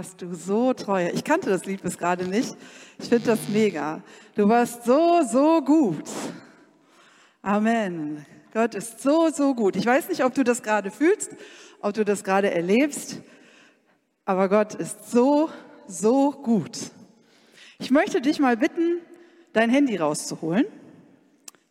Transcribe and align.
warst 0.00 0.22
du 0.22 0.34
so 0.34 0.72
treu. 0.72 1.10
Ich 1.12 1.24
kannte 1.24 1.50
das 1.50 1.66
Lied 1.66 1.82
bis 1.82 1.98
gerade 1.98 2.24
nicht. 2.24 2.56
Ich 2.98 3.10
finde 3.10 3.26
das 3.26 3.50
mega. 3.50 4.00
Du 4.34 4.48
warst 4.48 4.84
so, 4.84 5.20
so 5.30 5.60
gut. 5.60 6.08
Amen. 7.42 8.24
Gott 8.54 8.74
ist 8.74 9.00
so, 9.02 9.28
so 9.28 9.54
gut. 9.54 9.76
Ich 9.76 9.84
weiß 9.84 10.08
nicht, 10.08 10.24
ob 10.24 10.32
du 10.32 10.42
das 10.42 10.62
gerade 10.62 10.90
fühlst, 10.90 11.36
ob 11.82 11.92
du 11.92 12.06
das 12.06 12.24
gerade 12.24 12.50
erlebst, 12.50 13.20
aber 14.24 14.48
Gott 14.48 14.74
ist 14.74 15.10
so, 15.10 15.50
so 15.86 16.30
gut. 16.30 16.78
Ich 17.78 17.90
möchte 17.90 18.22
dich 18.22 18.38
mal 18.38 18.56
bitten, 18.56 19.02
dein 19.52 19.68
Handy 19.68 19.98
rauszuholen. 19.98 20.64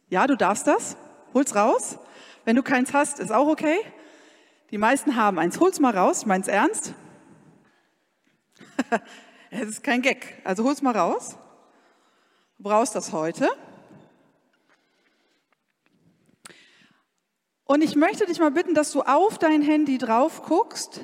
Ja, 0.10 0.28
du 0.28 0.38
darfst 0.38 0.68
das. 0.68 0.98
Hol's 1.34 1.56
raus. 1.56 1.98
Wenn 2.46 2.56
du 2.56 2.62
keins 2.62 2.94
hast, 2.94 3.20
ist 3.20 3.32
auch 3.32 3.48
okay. 3.48 3.80
Die 4.70 4.78
meisten 4.78 5.16
haben 5.16 5.40
eins. 5.40 5.60
Hol's 5.60 5.80
mal 5.80 5.98
raus. 5.98 6.20
Ich 6.20 6.26
mein's 6.28 6.48
ernst. 6.48 6.94
Es 9.52 9.68
ist 9.68 9.84
kein 9.84 10.04
Gag. 10.04 10.42
Also 10.44 10.64
hol's 10.64 10.84
mal 10.84 10.96
raus. 10.96 11.36
Du 12.58 12.64
brauchst 12.64 12.96
das 12.96 13.12
heute. 13.12 13.50
Und 17.64 17.82
ich 17.84 17.96
möchte 17.96 18.26
dich 18.26 18.40
mal 18.40 18.52
bitten, 18.52 18.74
dass 18.74 18.92
du 18.92 19.02
auf 19.02 19.38
dein 19.38 19.62
Handy 19.62 19.98
drauf 19.98 20.44
guckst, 20.44 21.02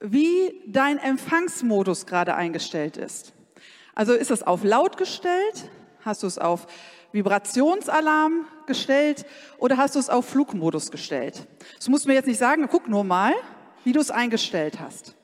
wie 0.00 0.62
dein 0.66 0.98
Empfangsmodus 0.98 2.06
gerade 2.06 2.34
eingestellt 2.34 2.96
ist. 2.96 3.32
Also 3.94 4.12
ist 4.12 4.30
es 4.30 4.42
auf 4.42 4.64
laut 4.64 4.96
gestellt? 4.96 5.70
Hast 6.00 6.22
du 6.22 6.26
es 6.26 6.38
auf 6.38 6.66
Vibrationsalarm 7.12 8.46
gestellt 8.66 9.24
oder 9.58 9.76
hast 9.76 9.94
du 9.94 9.98
es 10.00 10.10
auf 10.10 10.26
Flugmodus 10.26 10.90
gestellt? 10.90 11.46
Das 11.76 11.88
musst 11.88 12.04
du 12.04 12.08
mir 12.08 12.14
jetzt 12.14 12.26
nicht 12.26 12.38
sagen, 12.38 12.68
guck 12.70 12.88
nur 12.88 13.04
mal, 13.04 13.32
wie 13.84 13.92
du 13.92 14.00
es 14.00 14.10
eingestellt 14.10 14.80
hast. 14.80 15.14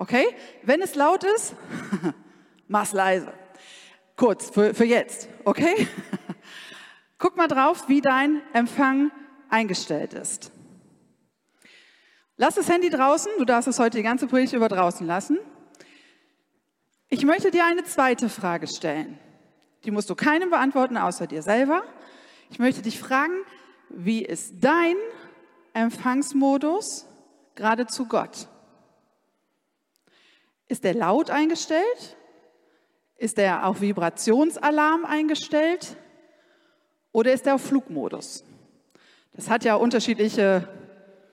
Okay? 0.00 0.34
Wenn 0.62 0.80
es 0.80 0.94
laut 0.94 1.24
ist, 1.24 1.54
mach's 2.68 2.92
leise. 2.92 3.34
Kurz, 4.16 4.48
für, 4.48 4.72
für 4.72 4.86
jetzt. 4.86 5.28
Okay? 5.44 5.86
Guck 7.18 7.36
mal 7.36 7.48
drauf, 7.48 7.86
wie 7.88 8.00
dein 8.00 8.40
Empfang 8.54 9.10
eingestellt 9.50 10.14
ist. 10.14 10.52
Lass 12.38 12.54
das 12.54 12.70
Handy 12.70 12.88
draußen, 12.88 13.30
du 13.36 13.44
darfst 13.44 13.68
es 13.68 13.78
heute 13.78 13.98
die 13.98 14.02
ganze 14.02 14.26
Predigt 14.26 14.54
über 14.54 14.68
draußen 14.68 15.06
lassen. 15.06 15.38
Ich 17.10 17.26
möchte 17.26 17.50
dir 17.50 17.66
eine 17.66 17.84
zweite 17.84 18.30
Frage 18.30 18.68
stellen. 18.68 19.18
Die 19.84 19.90
musst 19.90 20.08
du 20.08 20.14
keinem 20.14 20.48
beantworten 20.48 20.96
außer 20.96 21.26
dir 21.26 21.42
selber. 21.42 21.82
Ich 22.48 22.58
möchte 22.58 22.80
dich 22.80 22.98
fragen, 22.98 23.34
wie 23.90 24.24
ist 24.24 24.54
dein 24.60 24.96
Empfangsmodus 25.74 27.06
gerade 27.54 27.86
zu 27.86 28.06
Gott? 28.06 28.48
Ist 30.70 30.84
der 30.84 30.94
laut 30.94 31.30
eingestellt? 31.30 32.16
Ist 33.16 33.38
er 33.40 33.66
auf 33.66 33.80
Vibrationsalarm 33.80 35.04
eingestellt? 35.04 35.96
Oder 37.10 37.32
ist 37.32 37.44
er 37.48 37.56
auf 37.56 37.62
Flugmodus? 37.62 38.44
Das 39.32 39.50
hat 39.50 39.64
ja 39.64 39.74
unterschiedliche 39.74 40.68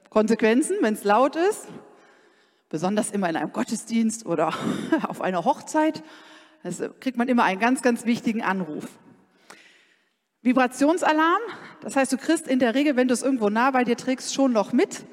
Konsequenzen, 0.09 0.77
wenn 0.81 0.95
es 0.95 1.03
laut 1.03 1.35
ist, 1.35 1.67
besonders 2.69 3.11
immer 3.11 3.29
in 3.29 3.35
einem 3.35 3.53
Gottesdienst 3.53 4.25
oder 4.25 4.55
auf 5.07 5.21
einer 5.21 5.45
Hochzeit. 5.45 6.01
Da 6.63 6.89
kriegt 6.99 7.19
man 7.19 7.27
immer 7.27 7.43
einen 7.43 7.59
ganz, 7.59 7.83
ganz 7.83 8.05
wichtigen 8.05 8.41
Anruf. 8.41 8.87
Vibrationsalarm, 10.41 11.41
das 11.81 11.95
heißt, 11.95 12.11
du 12.11 12.17
kriegst 12.17 12.47
in 12.47 12.57
der 12.57 12.73
Regel, 12.73 12.95
wenn 12.95 13.07
du 13.07 13.13
es 13.13 13.21
irgendwo 13.21 13.51
nah 13.51 13.69
bei 13.69 13.83
dir 13.83 13.97
trägst, 13.97 14.33
schon 14.33 14.51
noch 14.51 14.73
mit, 14.73 15.05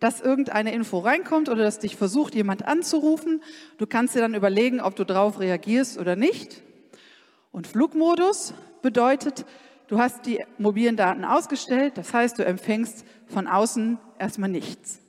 dass 0.00 0.20
irgendeine 0.20 0.72
Info 0.72 0.98
reinkommt 0.98 1.48
oder 1.48 1.62
dass 1.62 1.78
dich 1.78 1.96
versucht, 1.96 2.34
jemand 2.34 2.66
anzurufen. 2.66 3.42
Du 3.78 3.86
kannst 3.86 4.14
dir 4.14 4.20
dann 4.20 4.34
überlegen, 4.34 4.80
ob 4.80 4.96
du 4.96 5.04
darauf 5.04 5.38
reagierst 5.38 5.98
oder 5.98 6.16
nicht. 6.16 6.62
Und 7.52 7.66
Flugmodus 7.66 8.54
bedeutet, 8.82 9.44
Du 9.90 9.98
hast 9.98 10.24
die 10.24 10.38
mobilen 10.56 10.96
Daten 10.96 11.24
ausgestellt, 11.24 11.98
das 11.98 12.14
heißt, 12.14 12.38
du 12.38 12.44
empfängst 12.44 13.04
von 13.26 13.48
außen 13.48 13.98
erstmal 14.20 14.48
nichts. 14.48 15.00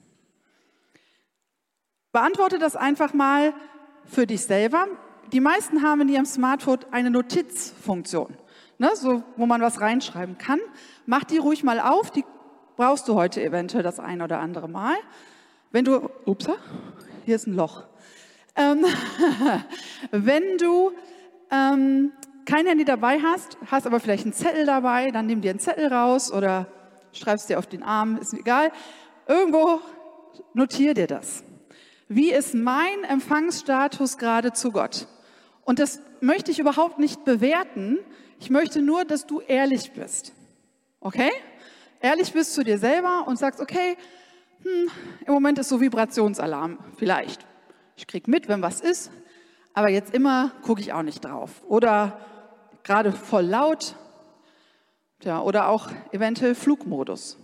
Beantworte 2.12 2.58
das 2.58 2.76
einfach 2.76 3.14
mal 3.14 3.54
für 4.06 4.26
dich 4.26 4.42
selber. 4.42 4.88
Die 5.32 5.40
meisten 5.40 5.84
haben 5.84 6.02
in 6.02 6.10
ihrem 6.10 6.26
Smartphone 6.26 6.80
eine 6.90 7.12
Notizfunktion, 7.12 8.36
ne, 8.80 8.90
so, 8.96 9.22
wo 9.38 9.46
man 9.46 9.62
was 9.62 9.82
reinschreiben 9.82 10.40
kann. 10.40 10.60
Mach 11.06 11.26
die 11.26 11.38
ruhig 11.38 11.64
mal 11.64 11.80
auf, 11.80 12.10
die 12.10 12.26
brauchst 12.82 13.08
du 13.08 13.14
heute 13.14 13.44
eventuell 13.44 13.84
das 13.84 14.00
ein 14.00 14.24
oder 14.24 14.40
andere 14.40 14.68
Mal. 14.68 14.96
Wenn 15.70 15.86
du, 15.86 16.10
ups, 16.26 16.50
hier 17.26 17.36
ist 17.36 17.46
ein 17.46 17.54
Loch. 17.54 17.84
Ähm, 18.56 18.84
wenn 20.12 20.58
du 20.58 20.92
ähm, 21.52 22.12
kein 22.46 22.66
Handy 22.66 22.84
dabei 22.84 23.20
hast, 23.20 23.60
hast 23.70 23.86
aber 23.86 24.00
vielleicht 24.00 24.24
einen 24.24 24.34
Zettel 24.34 24.66
dabei, 24.66 25.12
dann 25.12 25.28
nimm 25.28 25.42
dir 25.42 25.52
einen 25.52 25.60
Zettel 25.60 25.94
raus 25.94 26.34
oder 26.34 26.66
schreibst 27.14 27.52
dir 27.52 27.60
auf 27.60 27.68
den 27.68 27.84
Arm, 27.84 28.18
ist 28.18 28.34
egal. 28.34 28.72
Irgendwo 29.28 29.80
notier 30.56 30.96
dir 30.96 31.06
das. 31.06 31.44
Wie 32.08 32.32
ist 32.32 32.56
mein 32.56 33.04
Empfangsstatus 33.08 34.18
gerade 34.18 34.54
zu 34.54 34.72
Gott? 34.72 35.06
Und 35.66 35.78
das 35.78 36.02
möchte 36.20 36.50
ich 36.50 36.58
überhaupt 36.58 36.98
nicht 36.98 37.26
bewerten. 37.26 38.00
Ich 38.40 38.50
möchte 38.50 38.82
nur, 38.82 39.06
dass 39.06 39.28
du 39.28 39.40
ehrlich 39.40 39.92
bist. 39.92 40.34
Okay? 41.00 41.30
Ehrlich 42.02 42.34
bist 42.34 42.54
zu 42.54 42.64
dir 42.64 42.78
selber 42.78 43.26
und 43.28 43.38
sagst, 43.38 43.60
okay, 43.62 43.96
hm, 44.64 44.90
im 45.26 45.34
Moment 45.34 45.60
ist 45.60 45.70
so 45.70 45.80
Vibrationsalarm, 45.80 46.80
vielleicht. 46.98 47.46
Ich 47.96 48.08
krieg 48.08 48.28
mit, 48.28 48.48
wenn 48.48 48.62
was 48.62 48.82
ist, 48.82 49.12
aber 49.74 49.90
jetzt 49.90 50.14
immer 50.14 50.52
gucke 50.64 50.82
ich 50.82 50.94
auch 50.94 51.04
nicht 51.04 51.24
drauf. 51.24 51.64
Oder 51.68 52.20
gerade 52.84 53.12
voll 53.12 53.46
laut 53.46 53.96
ja, 55.24 55.42
oder 55.42 55.68
auch 55.68 55.90
eventuell 56.12 56.56
Flugmodus. 56.56 57.38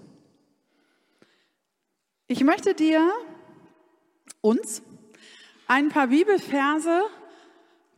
Ich 2.27 2.43
möchte 2.43 2.73
dir, 2.73 3.11
uns, 4.41 4.81
ein 5.67 5.89
paar 5.89 6.07
Bibelverse 6.07 7.03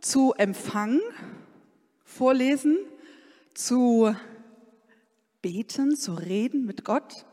zu 0.02 0.34
Empfang 0.38 1.00
vorlesen, 2.04 2.78
zu 3.54 4.14
beten, 5.42 5.96
zu 5.96 6.14
reden 6.14 6.66
mit 6.66 6.84
Gott. 6.84 7.26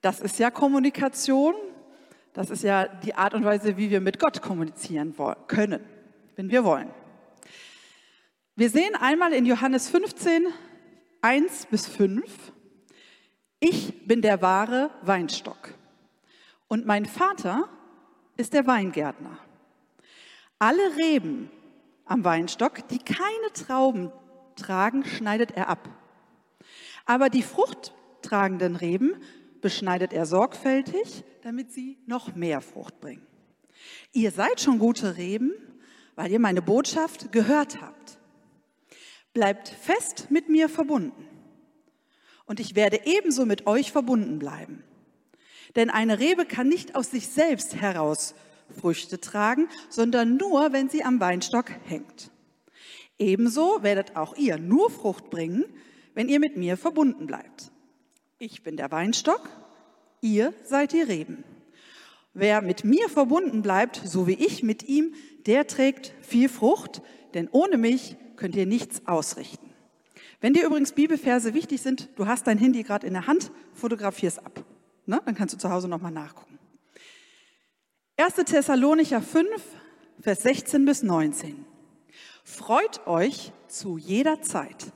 Das 0.00 0.20
ist 0.20 0.38
ja 0.38 0.50
Kommunikation. 0.50 1.54
Das 2.32 2.50
ist 2.50 2.62
ja 2.62 2.88
die 2.88 3.14
Art 3.14 3.34
und 3.34 3.44
Weise, 3.44 3.76
wie 3.76 3.90
wir 3.90 4.00
mit 4.00 4.18
Gott 4.18 4.40
kommunizieren 4.40 5.14
können, 5.46 5.84
wenn 6.36 6.50
wir 6.50 6.64
wollen. 6.64 6.90
Wir 8.56 8.70
sehen 8.70 8.94
einmal 8.94 9.32
in 9.32 9.46
Johannes 9.46 9.88
15, 9.88 10.46
1 11.20 11.66
bis 11.66 11.86
5, 11.86 12.52
ich 13.60 14.06
bin 14.08 14.22
der 14.22 14.42
wahre 14.42 14.90
Weinstock 15.02 15.74
und 16.66 16.84
mein 16.84 17.06
Vater 17.06 17.68
ist 18.36 18.54
der 18.54 18.66
Weingärtner. 18.66 19.38
Alle 20.58 20.96
Reben 20.96 21.48
am 22.04 22.24
Weinstock, 22.24 22.88
die 22.88 22.98
keine 22.98 23.52
Trauben 23.54 24.10
tragen, 24.56 25.04
schneidet 25.04 25.52
er 25.52 25.68
ab. 25.68 25.88
Aber 27.04 27.28
die 27.28 27.42
fruchttragenden 27.42 28.76
Reben 28.76 29.16
beschneidet 29.60 30.12
er 30.12 30.26
sorgfältig, 30.26 31.24
damit 31.42 31.72
sie 31.72 31.98
noch 32.06 32.34
mehr 32.34 32.60
Frucht 32.60 33.00
bringen. 33.00 33.26
Ihr 34.12 34.30
seid 34.30 34.60
schon 34.60 34.78
gute 34.78 35.16
Reben, 35.16 35.52
weil 36.14 36.30
ihr 36.30 36.40
meine 36.40 36.62
Botschaft 36.62 37.32
gehört 37.32 37.80
habt. 37.80 38.18
Bleibt 39.32 39.68
fest 39.68 40.26
mit 40.30 40.48
mir 40.48 40.68
verbunden. 40.68 41.26
Und 42.44 42.60
ich 42.60 42.74
werde 42.74 43.00
ebenso 43.04 43.46
mit 43.46 43.66
euch 43.66 43.92
verbunden 43.92 44.38
bleiben. 44.38 44.84
Denn 45.74 45.90
eine 45.90 46.18
Rebe 46.18 46.44
kann 46.44 46.68
nicht 46.68 46.94
aus 46.94 47.10
sich 47.10 47.28
selbst 47.28 47.76
heraus 47.76 48.34
Früchte 48.78 49.20
tragen, 49.20 49.68
sondern 49.88 50.36
nur, 50.36 50.72
wenn 50.72 50.88
sie 50.88 51.04
am 51.04 51.20
Weinstock 51.20 51.70
hängt. 51.84 52.30
Ebenso 53.18 53.82
werdet 53.82 54.16
auch 54.16 54.36
ihr 54.36 54.58
nur 54.58 54.90
Frucht 54.90 55.30
bringen, 55.30 55.64
wenn 56.14 56.28
ihr 56.28 56.40
mit 56.40 56.56
mir 56.56 56.76
verbunden 56.76 57.26
bleibt. 57.26 57.70
Ich 58.38 58.62
bin 58.62 58.76
der 58.76 58.90
Weinstock, 58.90 59.48
ihr 60.20 60.52
seid 60.64 60.92
die 60.92 61.00
Reben. 61.00 61.44
Wer 62.34 62.62
mit 62.62 62.84
mir 62.84 63.08
verbunden 63.08 63.62
bleibt, 63.62 64.00
so 64.04 64.26
wie 64.26 64.34
ich 64.34 64.62
mit 64.62 64.82
ihm, 64.88 65.14
der 65.46 65.66
trägt 65.66 66.14
viel 66.22 66.48
Frucht, 66.48 67.02
denn 67.34 67.48
ohne 67.50 67.76
mich 67.76 68.16
könnt 68.36 68.56
ihr 68.56 68.66
nichts 68.66 69.06
ausrichten. 69.06 69.70
Wenn 70.40 70.54
dir 70.54 70.64
übrigens 70.64 70.92
Bibelverse 70.92 71.54
wichtig 71.54 71.82
sind, 71.82 72.08
du 72.16 72.26
hast 72.26 72.46
dein 72.46 72.58
Handy 72.58 72.82
gerade 72.82 73.06
in 73.06 73.12
der 73.12 73.26
Hand, 73.26 73.52
fotografier 73.74 74.28
es 74.28 74.38
ab. 74.38 74.64
Ne? 75.06 75.20
Dann 75.24 75.34
kannst 75.34 75.54
du 75.54 75.58
zu 75.58 75.70
Hause 75.70 75.88
nochmal 75.88 76.10
nachgucken. 76.10 76.58
1. 78.16 78.34
Thessalonicher 78.34 79.22
5, 79.22 79.48
Vers 80.20 80.42
16 80.42 80.84
bis 80.84 81.02
19. 81.02 81.64
Freut 82.44 83.06
euch 83.06 83.52
zu 83.68 83.98
jeder 83.98 84.42
Zeit. 84.42 84.92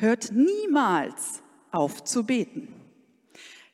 Hört 0.00 0.30
niemals 0.30 1.42
auf 1.72 2.04
zu 2.04 2.24
beten. 2.24 2.72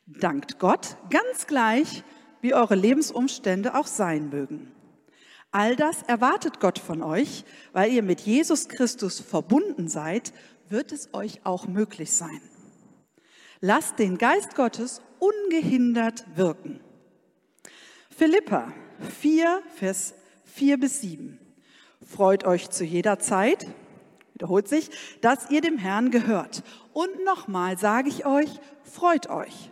Dankt 0.06 0.58
Gott 0.58 0.96
ganz 1.10 1.46
gleich, 1.46 2.02
wie 2.40 2.54
eure 2.54 2.74
Lebensumstände 2.74 3.74
auch 3.74 3.86
sein 3.86 4.30
mögen. 4.30 4.72
All 5.50 5.76
das 5.76 6.02
erwartet 6.02 6.60
Gott 6.60 6.78
von 6.78 7.02
euch, 7.02 7.44
weil 7.72 7.92
ihr 7.92 8.02
mit 8.02 8.22
Jesus 8.22 8.68
Christus 8.68 9.20
verbunden 9.20 9.88
seid, 9.88 10.32
wird 10.70 10.92
es 10.92 11.12
euch 11.12 11.40
auch 11.44 11.66
möglich 11.68 12.12
sein. 12.12 12.40
Lasst 13.60 13.98
den 13.98 14.16
Geist 14.16 14.54
Gottes 14.56 15.02
ungehindert 15.18 16.24
wirken. 16.36 16.80
Philippa 18.10 18.72
4, 19.20 19.62
Vers 19.74 20.14
4 20.44 20.78
bis 20.78 21.02
7. 21.02 21.38
Freut 22.06 22.44
euch 22.44 22.70
zu 22.70 22.84
jeder 22.84 23.18
Zeit, 23.18 23.66
wiederholt 24.34 24.68
sich, 24.68 24.90
dass 25.20 25.50
ihr 25.50 25.60
dem 25.60 25.78
Herrn 25.78 26.10
gehört. 26.10 26.62
Und 26.92 27.24
nochmal 27.24 27.78
sage 27.78 28.08
ich 28.08 28.26
euch, 28.26 28.50
freut 28.82 29.30
euch. 29.30 29.70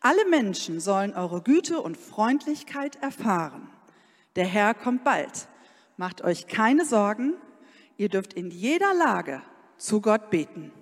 Alle 0.00 0.28
Menschen 0.28 0.80
sollen 0.80 1.14
eure 1.14 1.42
Güte 1.42 1.80
und 1.80 1.96
Freundlichkeit 1.96 2.96
erfahren. 2.96 3.70
Der 4.36 4.46
Herr 4.46 4.74
kommt 4.74 5.04
bald. 5.04 5.46
Macht 5.96 6.22
euch 6.22 6.48
keine 6.48 6.84
Sorgen. 6.84 7.34
Ihr 7.96 8.08
dürft 8.08 8.34
in 8.34 8.50
jeder 8.50 8.94
Lage 8.94 9.42
zu 9.76 10.00
Gott 10.00 10.30
beten. 10.30 10.72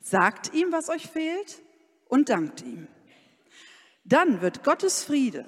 Sagt 0.00 0.54
ihm, 0.54 0.70
was 0.70 0.88
euch 0.88 1.08
fehlt 1.08 1.60
und 2.08 2.28
dankt 2.28 2.62
ihm. 2.62 2.86
Dann 4.04 4.40
wird 4.40 4.62
Gottes 4.62 5.02
Friede, 5.02 5.44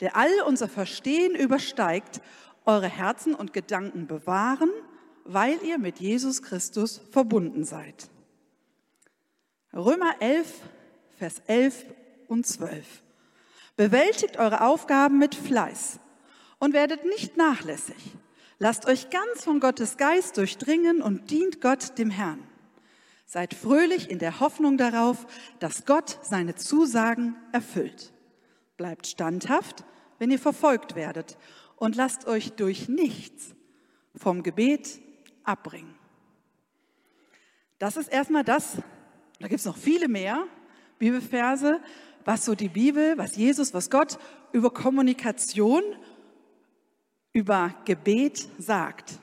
der 0.00 0.16
all 0.16 0.40
unser 0.46 0.68
Verstehen 0.68 1.36
übersteigt, 1.36 2.20
eure 2.64 2.88
Herzen 2.88 3.34
und 3.34 3.52
Gedanken 3.52 4.08
bewahren, 4.08 4.70
weil 5.24 5.58
ihr 5.62 5.78
mit 5.78 6.00
Jesus 6.00 6.42
Christus 6.42 7.00
verbunden 7.10 7.64
seid. 7.64 8.08
Römer 9.72 10.14
11, 10.20 10.52
Vers 11.18 11.42
11 11.46 11.84
und 12.28 12.46
12. 12.46 12.84
Bewältigt 13.76 14.38
eure 14.38 14.60
Aufgaben 14.60 15.18
mit 15.18 15.34
Fleiß 15.34 15.98
und 16.58 16.74
werdet 16.74 17.04
nicht 17.04 17.36
nachlässig. 17.36 17.96
Lasst 18.58 18.86
euch 18.86 19.10
ganz 19.10 19.42
von 19.42 19.58
Gottes 19.58 19.96
Geist 19.96 20.36
durchdringen 20.36 21.02
und 21.02 21.30
dient 21.30 21.60
Gott 21.60 21.98
dem 21.98 22.10
Herrn. 22.10 22.42
Seid 23.26 23.54
fröhlich 23.54 24.10
in 24.10 24.18
der 24.20 24.38
Hoffnung 24.38 24.76
darauf, 24.76 25.26
dass 25.58 25.86
Gott 25.86 26.20
seine 26.22 26.54
Zusagen 26.54 27.36
erfüllt. 27.52 28.12
Bleibt 28.76 29.06
standhaft, 29.06 29.84
wenn 30.18 30.30
ihr 30.30 30.38
verfolgt 30.38 30.94
werdet 30.94 31.36
und 31.76 31.96
lasst 31.96 32.26
euch 32.26 32.52
durch 32.52 32.88
nichts 32.88 33.54
vom 34.14 34.42
Gebet 34.42 35.00
abbringen. 35.44 35.94
Das 37.78 37.96
ist 37.96 38.08
erstmal 38.08 38.44
das, 38.44 38.78
da 39.40 39.48
gibt 39.48 39.60
es 39.60 39.66
noch 39.66 39.76
viele 39.76 40.08
mehr 40.08 40.46
Bibelverse, 40.98 41.80
was 42.24 42.44
so 42.44 42.54
die 42.54 42.68
Bibel, 42.68 43.18
was 43.18 43.36
Jesus, 43.36 43.74
was 43.74 43.90
Gott 43.90 44.18
über 44.52 44.72
Kommunikation, 44.72 45.82
über 47.32 47.74
Gebet 47.84 48.48
sagt. 48.58 49.18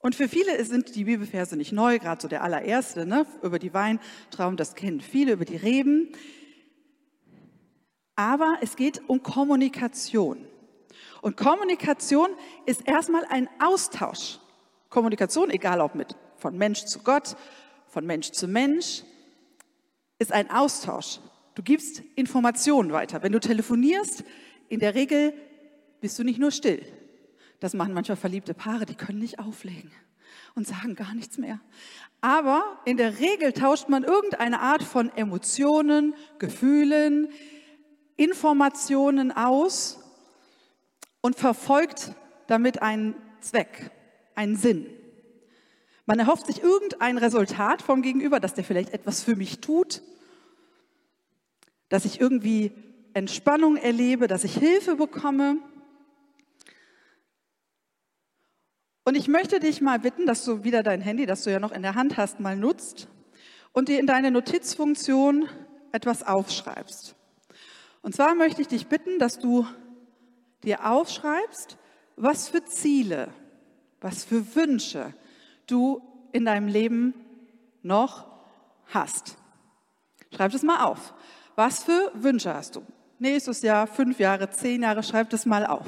Und 0.00 0.14
für 0.14 0.28
viele 0.28 0.64
sind 0.64 0.94
die 0.94 1.04
Bibelverse 1.04 1.56
nicht 1.56 1.72
neu, 1.72 1.98
gerade 1.98 2.20
so 2.22 2.28
der 2.28 2.42
allererste, 2.42 3.06
ne? 3.06 3.26
über 3.42 3.58
die 3.58 3.74
Weintrauben, 3.74 4.56
das 4.56 4.74
kennen 4.74 5.00
viele, 5.00 5.32
über 5.32 5.44
die 5.44 5.56
Reben. 5.56 6.08
Aber 8.16 8.58
es 8.62 8.76
geht 8.76 9.08
um 9.08 9.22
Kommunikation. 9.22 10.46
Und 11.22 11.36
Kommunikation 11.36 12.28
ist 12.66 12.86
erstmal 12.86 13.24
ein 13.26 13.48
Austausch. 13.58 14.38
Kommunikation, 14.88 15.50
egal 15.50 15.80
ob 15.80 15.94
mit 15.94 16.16
von 16.36 16.56
Mensch 16.56 16.84
zu 16.84 17.00
Gott, 17.00 17.36
von 17.86 18.06
Mensch 18.06 18.30
zu 18.30 18.48
Mensch, 18.48 19.02
ist 20.18 20.32
ein 20.32 20.50
Austausch. 20.50 21.20
Du 21.54 21.62
gibst 21.62 22.02
Informationen 22.16 22.92
weiter. 22.92 23.22
Wenn 23.22 23.32
du 23.32 23.40
telefonierst, 23.40 24.24
in 24.68 24.80
der 24.80 24.94
Regel 24.94 25.34
bist 26.00 26.18
du 26.18 26.24
nicht 26.24 26.38
nur 26.38 26.50
still. 26.50 26.82
Das 27.58 27.74
machen 27.74 27.92
manchmal 27.92 28.16
verliebte 28.16 28.54
Paare, 28.54 28.86
die 28.86 28.94
können 28.94 29.18
nicht 29.18 29.38
auflegen 29.38 29.92
und 30.54 30.66
sagen 30.66 30.94
gar 30.94 31.14
nichts 31.14 31.36
mehr. 31.36 31.60
Aber 32.20 32.80
in 32.84 32.96
der 32.96 33.18
Regel 33.18 33.52
tauscht 33.52 33.88
man 33.88 34.04
irgendeine 34.04 34.60
Art 34.60 34.82
von 34.82 35.14
Emotionen, 35.16 36.14
Gefühlen, 36.38 37.28
Informationen 38.16 39.32
aus 39.32 39.98
und 41.20 41.38
verfolgt 41.38 42.14
damit 42.46 42.82
einen 42.82 43.14
Zweck, 43.40 43.90
einen 44.34 44.56
Sinn. 44.56 44.86
Man 46.06 46.18
erhofft 46.18 46.46
sich 46.46 46.62
irgendein 46.62 47.18
Resultat 47.18 47.82
vom 47.82 48.02
Gegenüber, 48.02 48.40
dass 48.40 48.54
der 48.54 48.64
vielleicht 48.64 48.92
etwas 48.92 49.22
für 49.22 49.36
mich 49.36 49.60
tut, 49.60 50.02
dass 51.88 52.04
ich 52.04 52.20
irgendwie 52.20 52.72
Entspannung 53.12 53.76
erlebe, 53.76 54.26
dass 54.26 54.44
ich 54.44 54.54
Hilfe 54.54 54.96
bekomme. 54.96 55.58
Und 59.04 59.16
ich 59.16 59.28
möchte 59.28 59.60
dich 59.60 59.80
mal 59.80 59.98
bitten, 59.98 60.26
dass 60.26 60.44
du 60.44 60.64
wieder 60.64 60.82
dein 60.82 61.00
Handy, 61.00 61.26
das 61.26 61.44
du 61.44 61.50
ja 61.50 61.58
noch 61.58 61.72
in 61.72 61.82
der 61.82 61.94
Hand 61.94 62.16
hast, 62.16 62.40
mal 62.40 62.56
nutzt 62.56 63.08
und 63.72 63.88
dir 63.88 63.98
in 63.98 64.06
deine 64.06 64.30
Notizfunktion 64.30 65.48
etwas 65.92 66.26
aufschreibst. 66.26 67.14
Und 68.02 68.14
zwar 68.14 68.34
möchte 68.34 68.62
ich 68.62 68.68
dich 68.68 68.86
bitten, 68.86 69.18
dass 69.18 69.38
du 69.38 69.66
dir 70.64 70.86
aufschreibst, 70.86 71.76
was 72.16 72.48
für 72.48 72.64
Ziele, 72.64 73.28
was 74.00 74.24
für 74.24 74.54
Wünsche 74.54 75.14
du 75.66 76.02
in 76.32 76.44
deinem 76.44 76.68
Leben 76.68 77.14
noch 77.82 78.26
hast. 78.86 79.36
Schreib 80.34 80.54
es 80.54 80.62
mal 80.62 80.84
auf. 80.84 81.14
Was 81.56 81.84
für 81.84 82.10
Wünsche 82.14 82.54
hast 82.54 82.76
du? 82.76 82.82
Nächstes 83.18 83.62
Jahr, 83.62 83.86
fünf 83.86 84.18
Jahre, 84.18 84.48
zehn 84.50 84.82
Jahre, 84.82 85.02
schreib 85.02 85.28
das 85.30 85.44
mal 85.44 85.66
auf. 85.66 85.86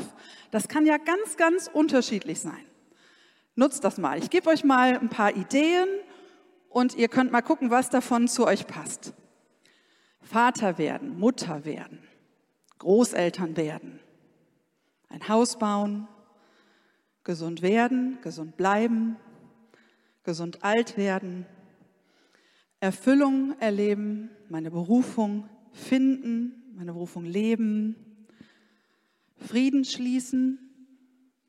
Das 0.50 0.68
kann 0.68 0.85
ja 0.85 0.99
ganz, 0.99 1.37
ganz 1.37 1.70
unterschiedlich 1.73 2.40
sein. 2.40 2.64
Nutzt 3.54 3.85
das 3.85 3.99
mal. 3.99 4.18
Ich 4.18 4.30
gebe 4.30 4.50
euch 4.50 4.64
mal 4.64 4.99
ein 4.99 5.08
paar 5.08 5.35
Ideen 5.35 5.88
und 6.68 6.94
ihr 6.94 7.08
könnt 7.08 7.32
mal 7.32 7.42
gucken, 7.42 7.70
was 7.70 7.90
davon 7.90 8.28
zu 8.28 8.47
euch 8.47 8.66
passt. 8.66 9.14
Vater 10.20 10.78
werden, 10.78 11.18
Mutter 11.18 11.64
werden, 11.64 12.02
Großeltern 12.78 13.56
werden, 13.56 14.00
ein 15.12 15.28
Haus 15.28 15.59
bauen, 15.59 16.09
gesund 17.23 17.61
werden, 17.61 18.19
gesund 18.23 18.57
bleiben, 18.57 19.16
gesund 20.25 20.64
alt 20.64 20.97
werden, 20.97 21.47
Erfüllung 22.81 23.54
erleben, 23.61 24.31
meine 24.49 24.71
Berufung 24.71 25.49
finden, 25.71 26.73
meine 26.75 26.92
Berufung 26.92 27.25
leben, 27.25 27.95
Frieden 29.37 29.85
schließen 29.85 30.59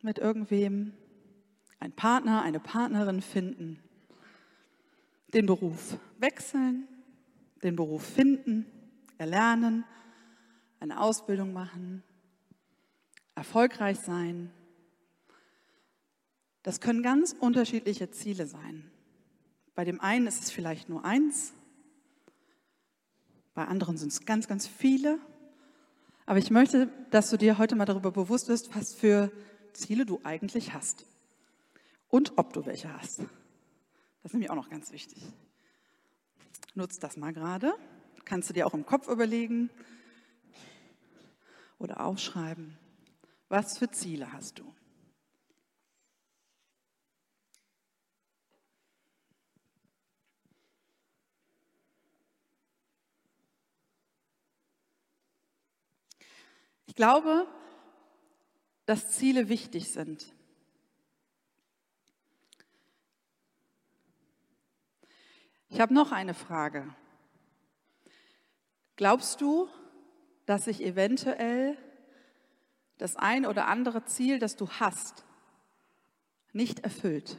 mit 0.02 0.20
irgendwem, 0.20 0.94
einen 1.80 1.94
Partner, 1.94 2.42
eine 2.42 2.60
Partnerin 2.60 3.22
finden, 3.22 3.80
den 5.34 5.46
Beruf 5.46 5.98
wechseln, 6.20 6.88
den 7.64 7.76
Beruf 7.78 8.04
finden, 8.04 8.66
erlernen, 9.18 9.86
eine 10.80 11.00
Ausbildung 11.00 11.54
machen, 11.54 12.04
erfolgreich 13.36 14.00
sein. 14.00 14.52
Das 16.62 16.80
können 16.80 17.04
ganz 17.04 17.36
unterschiedliche 17.38 18.10
Ziele 18.12 18.48
sein. 18.48 18.90
Bei 19.76 19.84
dem 19.86 20.00
einen 20.00 20.28
ist 20.28 20.44
es 20.44 20.52
vielleicht 20.52 20.88
nur 20.90 21.04
eins, 21.04 21.54
bei 23.54 23.66
anderen 23.66 23.98
sind 23.98 24.12
es 24.12 24.26
ganz, 24.26 24.48
ganz 24.48 24.68
viele. 24.68 25.20
Aber 26.26 26.40
ich 26.40 26.50
möchte, 26.50 26.88
dass 27.12 27.30
du 27.30 27.38
dir 27.38 27.58
heute 27.58 27.76
mal 27.76 27.86
darüber 27.86 28.12
bewusst 28.12 28.48
bist, 28.48 28.76
was 28.76 28.94
für 28.96 29.32
Ziele 29.74 30.06
du 30.06 30.20
eigentlich 30.24 30.74
hast 30.74 31.06
und 32.10 32.34
ob 32.38 32.54
du 32.54 32.66
welche 32.66 32.92
hast. 32.94 33.20
Das 33.20 34.32
ist 34.32 34.34
nämlich 34.34 34.50
auch 34.50 34.56
noch 34.56 34.70
ganz 34.70 34.92
wichtig. 34.92 35.22
Nutzt 36.76 37.04
das 37.04 37.18
mal 37.18 37.34
gerade. 37.34 37.74
Kannst 38.26 38.50
du 38.50 38.54
dir 38.54 38.66
auch 38.66 38.74
im 38.74 38.86
Kopf 38.86 39.08
überlegen 39.08 39.70
oder 41.78 42.06
aufschreiben. 42.06 42.78
Was 43.56 43.78
für 43.78 43.88
Ziele 43.92 44.34
hast 44.34 44.58
du? 44.58 44.76
Ich 56.88 56.96
glaube, 56.96 57.48
dass 58.88 59.12
Ziele 59.12 59.50
wichtig 59.50 59.92
sind. 59.92 60.34
Ich 65.70 65.80
habe 65.80 65.94
noch 65.94 66.12
eine 66.12 66.34
Frage. 66.34 66.96
Glaubst 68.96 69.42
du, 69.42 69.70
dass 70.48 70.66
sich 70.66 70.82
eventuell 70.82 71.78
das 72.98 73.16
ein 73.16 73.46
oder 73.46 73.68
andere 73.68 74.06
Ziel, 74.06 74.40
das 74.40 74.56
du 74.56 74.70
hast, 74.70 75.26
nicht 76.52 76.80
erfüllt? 76.80 77.38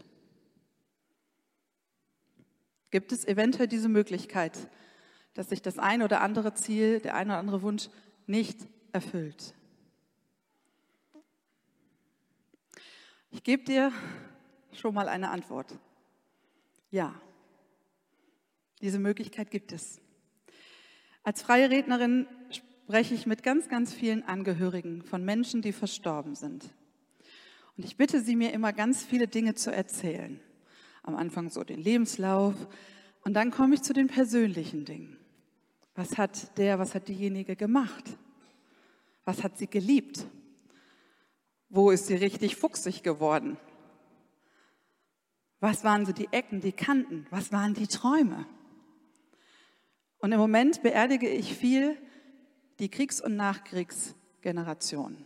Gibt 2.91 3.13
es 3.13 3.25
eventuell 3.25 3.69
diese 3.69 3.89
Möglichkeit, 3.89 4.69
dass 5.35 5.49
sich 5.49 5.63
das 5.63 5.79
ein 5.79 6.03
oder 6.03 6.21
andere 6.21 6.55
Ziel, 6.55 7.01
der 7.01 7.15
ein 7.17 7.29
oder 7.29 7.39
andere 7.39 7.63
Wunsch 7.63 7.89
nicht 8.27 8.67
erfüllt. 8.93 9.55
Ich 13.31 13.43
gebe 13.43 13.65
dir 13.65 13.93
schon 14.73 14.95
mal 14.95 15.09
eine 15.09 15.31
Antwort. 15.31 15.77
Ja, 16.93 17.21
diese 18.81 19.01
Möglichkeit 19.01 19.51
gibt 19.51 19.73
es. 19.73 20.01
Als 21.25 21.43
freie 21.43 21.71
Rednerin 21.71 22.29
spreche 22.85 23.15
ich 23.15 23.25
mit 23.25 23.43
ganz, 23.43 23.71
ganz 23.71 23.95
vielen 23.95 24.25
Angehörigen 24.25 25.03
von 25.03 25.25
Menschen, 25.25 25.63
die 25.63 25.73
verstorben 25.73 26.35
sind. 26.35 26.65
Und 27.79 27.85
ich 27.87 27.97
bitte 27.97 28.21
sie 28.21 28.37
mir 28.37 28.53
immer 28.53 28.75
ganz 28.75 29.03
viele 29.03 29.27
Dinge 29.27 29.55
zu 29.55 29.73
erzählen. 29.73 30.39
Am 31.03 31.17
Anfang 31.17 31.49
so 31.49 31.65
den 31.65 31.81
Lebenslauf 31.81 32.55
und 33.23 33.33
dann 33.33 33.51
komme 33.51 33.75
ich 33.75 33.83
zu 33.83 33.95
den 33.95 34.09
persönlichen 34.09 34.85
Dingen. 34.85 35.17
Was 35.95 36.19
hat 36.19 36.59
der, 36.59 36.79
was 36.79 36.95
hat 36.95 37.09
diejenige 37.09 37.57
gemacht? 37.57 38.19
Was 39.25 39.43
hat 39.43 39.57
sie 39.57 39.67
geliebt? 39.67 40.27
Wo 41.71 41.91
ist 41.91 42.09
sie 42.09 42.17
richtig 42.17 42.57
fuchsig 42.57 43.03
geworden? 43.03 43.57
Was 45.61 45.85
waren 45.85 46.05
so 46.05 46.13
die 46.13 46.29
Ecken, 46.33 46.61
die 46.61 46.73
Kanten? 46.73 47.27
Was 47.31 47.51
waren 47.51 47.73
die 47.73 47.87
Träume? 47.87 48.45
Und 50.19 50.33
im 50.33 50.39
Moment 50.39 50.83
beerdige 50.83 51.31
ich 51.31 51.55
viel 51.55 51.97
die 52.79 52.89
Kriegs- 52.89 53.21
und 53.21 53.37
Nachkriegsgeneration. 53.37 55.25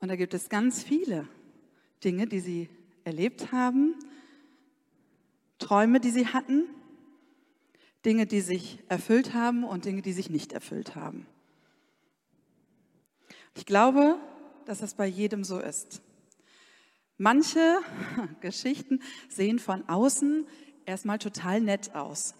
Und 0.00 0.08
da 0.08 0.16
gibt 0.16 0.34
es 0.34 0.48
ganz 0.48 0.82
viele 0.82 1.28
Dinge, 2.04 2.26
die 2.26 2.40
sie 2.40 2.68
erlebt 3.04 3.52
haben, 3.52 3.94
Träume, 5.58 6.00
die 6.00 6.10
sie 6.10 6.26
hatten, 6.26 6.64
Dinge, 8.04 8.26
die 8.26 8.40
sich 8.40 8.80
erfüllt 8.88 9.32
haben 9.32 9.64
und 9.64 9.86
Dinge, 9.86 10.02
die 10.02 10.12
sich 10.12 10.28
nicht 10.28 10.52
erfüllt 10.52 10.94
haben. 10.94 11.26
Ich 13.56 13.64
glaube, 13.64 14.18
dass 14.66 14.80
das 14.80 14.94
bei 14.94 15.06
jedem 15.06 15.44
so 15.44 15.58
ist. 15.58 16.02
Manche 17.16 17.78
Geschichten 18.40 19.00
sehen 19.28 19.58
von 19.58 19.88
außen 19.88 20.46
erstmal 20.84 21.18
total 21.18 21.60
nett 21.60 21.94
aus. 21.94 22.34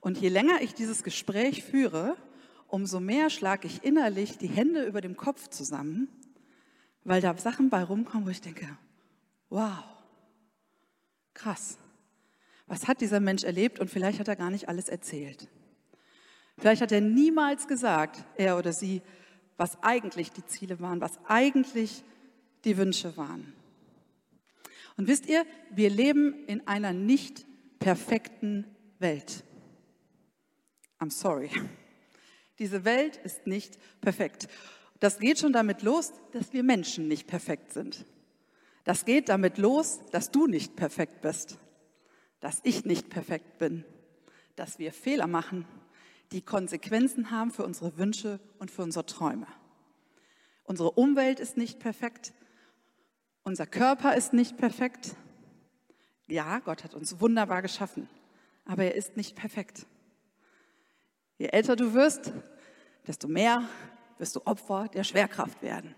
Und 0.00 0.18
je 0.18 0.28
länger 0.28 0.60
ich 0.62 0.74
dieses 0.74 1.02
Gespräch 1.02 1.64
führe, 1.64 2.16
umso 2.68 3.00
mehr 3.00 3.30
schlage 3.30 3.66
ich 3.66 3.84
innerlich 3.84 4.38
die 4.38 4.48
Hände 4.48 4.84
über 4.84 5.00
dem 5.00 5.16
Kopf 5.16 5.48
zusammen, 5.48 6.08
weil 7.04 7.20
da 7.20 7.36
Sachen 7.36 7.70
bei 7.70 7.82
rumkommen, 7.82 8.26
wo 8.26 8.30
ich 8.30 8.40
denke, 8.40 8.66
wow, 9.48 9.84
krass. 11.34 11.78
Was 12.66 12.88
hat 12.88 13.00
dieser 13.00 13.20
Mensch 13.20 13.44
erlebt 13.44 13.78
und 13.78 13.90
vielleicht 13.90 14.18
hat 14.18 14.28
er 14.28 14.36
gar 14.36 14.50
nicht 14.50 14.68
alles 14.68 14.88
erzählt. 14.88 15.48
Vielleicht 16.58 16.82
hat 16.82 16.90
er 16.90 17.00
niemals 17.00 17.68
gesagt, 17.68 18.24
er 18.36 18.58
oder 18.58 18.72
sie, 18.72 19.02
was 19.56 19.82
eigentlich 19.82 20.32
die 20.32 20.44
Ziele 20.46 20.80
waren, 20.80 21.00
was 21.00 21.18
eigentlich 21.26 22.02
die 22.64 22.76
Wünsche 22.76 23.16
waren. 23.16 23.52
Und 24.96 25.06
wisst 25.06 25.26
ihr, 25.26 25.44
wir 25.70 25.90
leben 25.90 26.34
in 26.46 26.66
einer 26.66 26.92
nicht 26.92 27.46
perfekten 27.78 28.64
Welt. 28.98 29.44
I'm 30.98 31.10
sorry. 31.10 31.50
Diese 32.58 32.84
Welt 32.84 33.16
ist 33.16 33.46
nicht 33.46 33.78
perfekt. 34.00 34.48
Das 35.00 35.18
geht 35.18 35.38
schon 35.38 35.52
damit 35.52 35.82
los, 35.82 36.12
dass 36.32 36.52
wir 36.52 36.62
Menschen 36.62 37.06
nicht 37.08 37.26
perfekt 37.26 37.72
sind. 37.72 38.06
Das 38.84 39.04
geht 39.04 39.28
damit 39.28 39.58
los, 39.58 40.00
dass 40.10 40.30
du 40.30 40.46
nicht 40.46 40.76
perfekt 40.76 41.20
bist 41.20 41.58
dass 42.40 42.60
ich 42.62 42.84
nicht 42.84 43.10
perfekt 43.10 43.58
bin, 43.58 43.84
dass 44.56 44.78
wir 44.78 44.92
Fehler 44.92 45.26
machen, 45.26 45.66
die 46.32 46.42
Konsequenzen 46.42 47.30
haben 47.30 47.50
für 47.50 47.64
unsere 47.64 47.98
Wünsche 47.98 48.40
und 48.58 48.70
für 48.70 48.82
unsere 48.82 49.06
Träume. 49.06 49.46
Unsere 50.64 50.90
Umwelt 50.92 51.40
ist 51.40 51.56
nicht 51.56 51.78
perfekt, 51.78 52.32
unser 53.42 53.66
Körper 53.66 54.16
ist 54.16 54.32
nicht 54.32 54.56
perfekt. 54.56 55.14
Ja, 56.26 56.58
Gott 56.58 56.82
hat 56.82 56.94
uns 56.94 57.20
wunderbar 57.20 57.62
geschaffen, 57.62 58.08
aber 58.64 58.84
er 58.84 58.94
ist 58.96 59.16
nicht 59.16 59.36
perfekt. 59.36 59.86
Je 61.38 61.48
älter 61.48 61.76
du 61.76 61.92
wirst, 61.94 62.32
desto 63.06 63.28
mehr 63.28 63.68
wirst 64.18 64.36
du 64.36 64.40
Opfer 64.46 64.88
der 64.88 65.04
Schwerkraft 65.04 65.62
werden. 65.62 65.94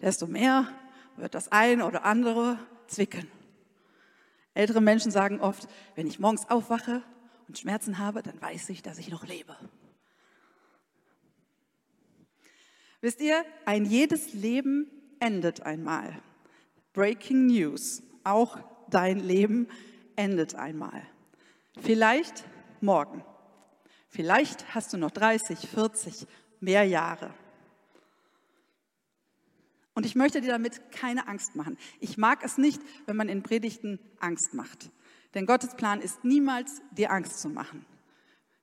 Desto 0.00 0.26
mehr 0.26 0.68
wird 1.16 1.34
das 1.34 1.50
eine 1.50 1.86
oder 1.86 2.04
andere 2.04 2.58
zwicken. 2.86 3.28
Ältere 4.54 4.80
Menschen 4.80 5.10
sagen 5.10 5.40
oft, 5.40 5.68
wenn 5.94 6.06
ich 6.06 6.18
morgens 6.18 6.48
aufwache 6.48 7.02
und 7.48 7.58
Schmerzen 7.58 7.98
habe, 7.98 8.22
dann 8.22 8.40
weiß 8.40 8.68
ich, 8.70 8.82
dass 8.82 8.98
ich 8.98 9.08
noch 9.08 9.26
lebe. 9.26 9.56
Wisst 13.00 13.20
ihr, 13.20 13.44
ein 13.64 13.84
jedes 13.84 14.32
Leben 14.34 14.90
endet 15.20 15.62
einmal. 15.62 16.20
Breaking 16.92 17.46
News. 17.46 18.02
Auch 18.24 18.58
dein 18.90 19.20
Leben 19.20 19.68
endet 20.16 20.56
einmal. 20.56 21.02
Vielleicht 21.80 22.44
morgen. 22.80 23.24
Vielleicht 24.18 24.74
hast 24.74 24.92
du 24.92 24.96
noch 24.96 25.12
30, 25.12 25.60
40, 25.60 26.26
mehr 26.58 26.82
Jahre. 26.82 27.32
Und 29.94 30.04
ich 30.04 30.16
möchte 30.16 30.40
dir 30.40 30.50
damit 30.50 30.90
keine 30.90 31.28
Angst 31.28 31.54
machen. 31.54 31.78
Ich 32.00 32.18
mag 32.18 32.42
es 32.42 32.58
nicht, 32.58 32.82
wenn 33.06 33.14
man 33.14 33.28
in 33.28 33.44
Predigten 33.44 34.00
Angst 34.18 34.54
macht. 34.54 34.90
Denn 35.34 35.46
Gottes 35.46 35.76
Plan 35.76 36.00
ist 36.00 36.24
niemals, 36.24 36.82
dir 36.90 37.12
Angst 37.12 37.38
zu 37.38 37.48
machen. 37.48 37.86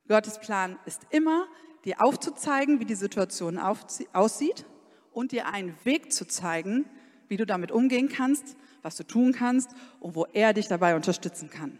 Gottes 0.09 0.39
Plan 0.39 0.77
ist 0.85 1.03
immer, 1.09 1.47
dir 1.85 2.03
aufzuzeigen, 2.03 2.81
wie 2.81 2.85
die 2.85 2.95
Situation 2.95 3.57
aussieht 3.57 4.65
und 5.13 5.31
dir 5.31 5.47
einen 5.47 5.73
Weg 5.85 6.11
zu 6.11 6.27
zeigen, 6.27 6.83
wie 7.29 7.37
du 7.37 7.45
damit 7.45 7.71
umgehen 7.71 8.09
kannst, 8.09 8.57
was 8.81 8.97
du 8.97 9.05
tun 9.05 9.31
kannst 9.31 9.69
und 10.01 10.15
wo 10.15 10.25
er 10.33 10.51
dich 10.51 10.67
dabei 10.67 10.97
unterstützen 10.97 11.49
kann. 11.49 11.79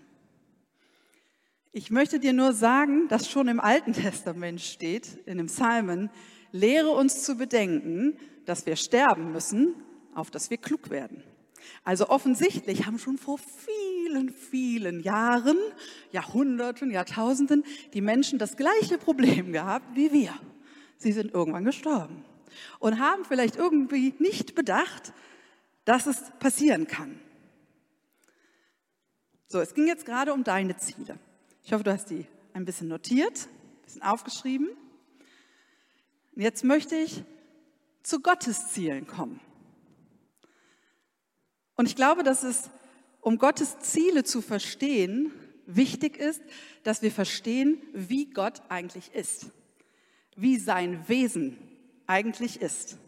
Ich 1.78 1.92
möchte 1.92 2.22
dir 2.22 2.32
nur 2.32 2.54
sagen, 2.54 3.10
dass 3.10 3.30
schon 3.30 3.50
im 3.50 3.60
Alten 3.60 3.92
Testament 3.92 4.62
steht, 4.62 5.20
in 5.26 5.38
dem 5.38 5.48
Psalmen, 5.48 6.10
lehre 6.54 6.92
uns 6.92 7.24
zu 7.24 7.36
bedenken, 7.36 8.18
dass 8.46 8.66
wir 8.66 8.78
sterben 8.78 9.34
müssen, 9.34 9.76
auf 10.14 10.32
dass 10.32 10.50
wir 10.50 10.56
klug 10.56 10.90
werden. 10.90 11.22
Also 11.84 12.08
offensichtlich 12.08 12.86
haben 12.86 12.98
schon 12.98 13.18
vor 13.18 13.40
vielen, 13.40 14.30
vielen 14.30 15.02
Jahren, 15.02 15.58
Jahrhunderten, 16.14 16.92
Jahrtausenden 16.92 17.66
die 17.94 18.00
Menschen 18.00 18.40
das 18.40 18.56
gleiche 18.56 18.98
Problem 18.98 19.52
gehabt 19.52 19.98
wie 19.98 20.14
wir. 20.14 20.34
Sie 20.96 21.12
sind 21.12 21.34
irgendwann 21.34 21.66
gestorben 21.66 22.24
und 22.80 23.00
haben 23.00 23.26
vielleicht 23.26 23.58
irgendwie 23.58 24.14
nicht 24.20 24.56
bedacht, 24.56 25.12
dass 25.84 26.06
es 26.06 26.32
passieren 26.40 26.88
kann. 26.88 27.20
So, 29.50 29.60
es 29.60 29.74
ging 29.74 29.88
jetzt 29.88 30.06
gerade 30.06 30.32
um 30.32 30.46
deine 30.46 30.78
Ziele. 30.78 31.20
Ich 31.66 31.74
hoffe, 31.74 31.84
du 31.84 31.92
hast 31.92 32.12
die 32.12 32.28
ein 32.54 32.64
bisschen 32.64 32.88
notiert, 32.88 33.48
ein 33.48 33.86
bisschen 33.86 34.04
aufgeschrieben. 34.04 34.70
Und 36.36 36.42
jetzt 36.44 36.64
möchte 36.64 36.96
ich 36.96 37.24
zu 38.04 38.20
Gottes 38.20 38.72
Zielen 38.72 39.08
kommen. 39.08 39.40
Und 41.76 41.88
ich 41.88 41.96
glaube, 41.96 42.22
dass 42.22 42.44
es, 42.44 42.70
um 43.20 43.40
Gottes 43.40 43.80
Ziele 43.80 44.24
zu 44.24 44.44
verstehen, 44.44 45.32
wichtig 45.66 46.18
ist, 46.18 46.44
dass 46.84 47.02
wir 47.02 47.12
verstehen, 47.12 47.82
wie 47.94 48.30
Gott 48.30 48.62
eigentlich 48.70 49.12
ist, 49.16 49.48
wie 50.36 50.58
sein 50.58 51.10
Wesen 51.10 51.58
eigentlich 52.06 52.62
ist. 52.62 53.00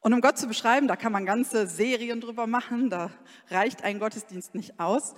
Und 0.00 0.14
um 0.14 0.22
Gott 0.22 0.38
zu 0.38 0.46
beschreiben, 0.46 0.88
da 0.88 0.96
kann 0.96 1.12
man 1.12 1.26
ganze 1.26 1.66
Serien 1.66 2.22
drüber 2.22 2.46
machen, 2.46 2.88
da 2.88 3.10
reicht 3.48 3.84
ein 3.84 3.98
Gottesdienst 3.98 4.54
nicht 4.54 4.80
aus. 4.80 5.14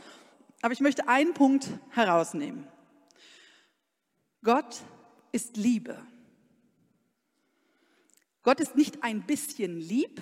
Aber 0.67 0.73
ich 0.73 0.81
möchte 0.81 1.07
einen 1.07 1.33
Punkt 1.33 1.69
herausnehmen. 1.91 2.67
Gott 4.43 4.83
ist 5.31 5.57
Liebe. 5.57 5.97
Gott 8.43 8.59
ist 8.59 8.75
nicht 8.75 9.05
ein 9.05 9.23
bisschen 9.23 9.79
lieb 9.79 10.21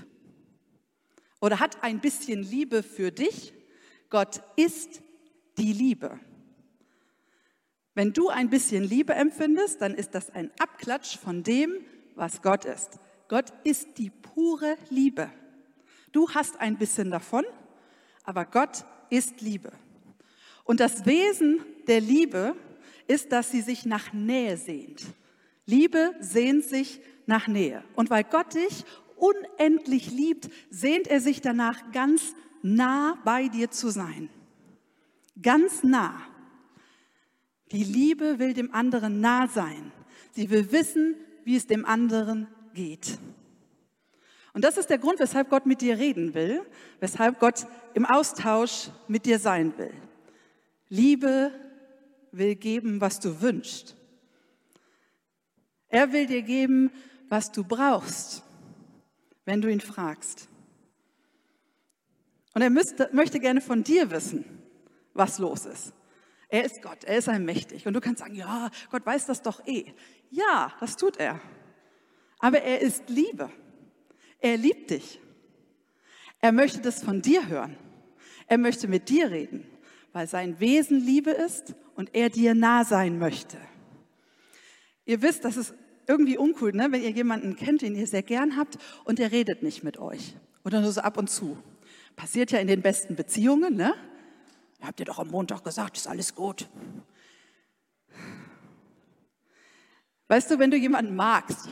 oder 1.41 1.61
hat 1.61 1.83
ein 1.83 1.99
bisschen 1.99 2.43
Liebe 2.43 2.83
für 2.83 3.11
dich. 3.11 3.55
Gott 4.11 4.43
ist 4.57 5.01
die 5.57 5.73
Liebe. 5.73 6.21
Wenn 7.95 8.13
du 8.13 8.29
ein 8.29 8.51
bisschen 8.51 8.85
Liebe 8.85 9.15
empfindest, 9.15 9.81
dann 9.81 9.95
ist 9.95 10.15
das 10.15 10.29
ein 10.29 10.51
Abklatsch 10.59 11.17
von 11.17 11.43
dem, 11.43 11.73
was 12.17 12.43
Gott 12.43 12.67
ist. 12.67 12.99
Gott 13.29 13.51
ist 13.65 13.97
die 13.97 14.11
pure 14.11 14.77
Liebe. 14.91 15.31
Du 16.13 16.29
hast 16.35 16.61
ein 16.61 16.77
bisschen 16.77 17.11
davon, 17.11 17.47
aber 18.25 18.45
Gott 18.45 18.85
ist 19.09 19.41
Liebe. 19.41 19.73
Und 20.65 20.81
das 20.81 21.07
Wesen 21.07 21.61
der 21.87 22.01
Liebe 22.01 22.57
ist, 23.07 23.33
dass 23.33 23.51
sie 23.51 23.61
sich 23.61 23.85
nach 23.85 24.13
Nähe 24.13 24.57
sehnt. 24.57 25.05
Liebe 25.67 26.15
sehnt 26.21 26.65
sich 26.65 27.01
nach 27.27 27.47
Nähe. 27.47 27.85
Und 27.95 28.11
weil 28.11 28.25
Gott 28.25 28.55
dich 28.55 28.85
unendlich 29.17 30.11
liebt, 30.11 30.49
sehnt 30.71 31.07
er 31.07 31.21
sich 31.21 31.41
danach, 31.41 31.93
ganz 31.93 32.35
nah 32.63 33.19
bei 33.25 33.49
dir 33.49 33.71
zu 33.71 33.91
sein. 33.91 34.29
Ganz 35.41 35.83
nah. 35.83 36.21
Die 37.73 37.85
Liebe 37.85 38.39
will 38.39 38.55
dem 38.55 38.73
anderen 38.73 39.21
nah 39.21 39.49
sein. 39.49 39.93
Sie 40.33 40.51
will 40.51 40.71
wissen, 40.73 41.17
wie 41.45 41.57
es 41.57 41.67
dem 41.67 41.85
anderen 41.85 42.49
geht. 42.73 43.19
Und 44.53 44.65
das 44.65 44.79
ist 44.79 44.89
der 44.89 44.99
Grund, 44.99 45.19
weshalb 45.19 45.51
Gott 45.51 45.67
mit 45.67 45.81
dir 45.81 45.99
reden 45.99 46.35
will, 46.35 46.63
weshalb 47.01 47.41
Gott 47.41 47.67
im 47.95 48.07
Austausch 48.07 48.91
mit 49.09 49.27
dir 49.27 49.39
sein 49.39 49.77
will. 49.77 49.93
Liebe 50.89 51.53
will 52.33 52.55
geben, 52.57 53.01
was 53.01 53.21
du 53.21 53.41
wünschst. 53.41 53.97
Er 55.89 56.13
will 56.13 56.27
dir 56.27 56.43
geben, 56.43 56.91
was 57.29 57.53
du 57.53 57.65
brauchst, 57.65 58.43
wenn 59.45 59.61
du 59.61 59.69
ihn 59.71 59.81
fragst. 59.81 60.49
Und 62.55 62.63
er 62.63 62.71
müsste, 62.71 63.09
möchte 63.13 63.41
gerne 63.41 63.61
von 63.61 63.83
dir 63.83 64.11
wissen, 64.11 64.45
was 65.13 65.39
los 65.39 65.67
ist. 65.67 65.93
Er 66.49 66.65
ist 66.65 66.83
Gott, 66.83 67.05
er 67.05 67.19
ist 67.19 67.29
allmächtig. 67.29 67.87
Und 67.87 67.95
du 67.95 68.01
kannst 68.01 68.21
sagen, 68.21 68.35
ja, 68.35 68.71
Gott 68.91 69.05
weiß 69.05 69.27
das 69.27 69.43
doch 69.43 69.67
eh. 69.67 69.93
Ja, 70.31 70.73
das 70.81 70.97
tut 70.97 71.17
er. 71.17 71.41
Aber 72.39 72.61
er 72.61 72.81
ist 72.81 73.09
Liebe. 73.09 73.51
Er 74.39 74.57
liebt 74.57 74.91
dich. 74.91 75.21
Er 76.41 76.53
möchte 76.53 76.81
das 76.81 77.03
von 77.03 77.23
dir 77.23 77.49
hören. 77.49 77.77
Er 78.47 78.59
möchte 78.59 78.87
mit 78.87 79.09
dir 79.09 79.31
reden, 79.31 79.67
weil 80.15 80.29
sein 80.29 80.61
Wesen 80.61 81.05
Liebe 81.05 81.31
ist 81.31 81.75
und 81.97 82.15
er 82.15 82.31
dir 82.31 82.55
nah 82.55 82.85
sein 82.85 83.19
möchte. 83.19 83.59
Ihr 85.05 85.21
wisst, 85.21 85.45
das 85.45 85.57
ist 85.57 85.75
irgendwie 86.07 86.39
uncool, 86.39 86.73
ne? 86.73 86.87
wenn 86.91 87.03
ihr 87.03 87.11
jemanden 87.11 87.57
kennt, 87.57 87.83
den 87.83 87.97
ihr 87.97 88.07
sehr 88.07 88.23
gern 88.23 88.57
habt 88.57 88.79
und 89.05 89.19
der 89.19 89.33
redet 89.33 89.65
nicht 89.65 89.83
mit 89.83 89.99
euch. 89.99 90.37
Oder 90.65 90.81
nur 90.81 90.93
so 90.93 91.01
ab 91.01 91.19
und 91.19 91.29
zu. 91.29 91.59
Passiert 92.15 92.53
ja 92.53 92.61
in 92.61 92.69
den 92.69 92.81
besten 92.81 93.17
Beziehungen, 93.17 93.75
ne? 93.75 93.93
Habt 94.81 95.01
ihr 95.01 95.07
doch 95.07 95.19
am 95.19 95.29
Montag 95.29 95.65
gesagt, 95.65 95.97
ist 95.97 96.07
alles 96.07 96.35
gut. 96.35 96.69
Weißt 100.29 100.49
du, 100.51 100.59
wenn 100.61 100.71
du 100.71 100.77
jemanden 100.77 101.17
magst, 101.17 101.69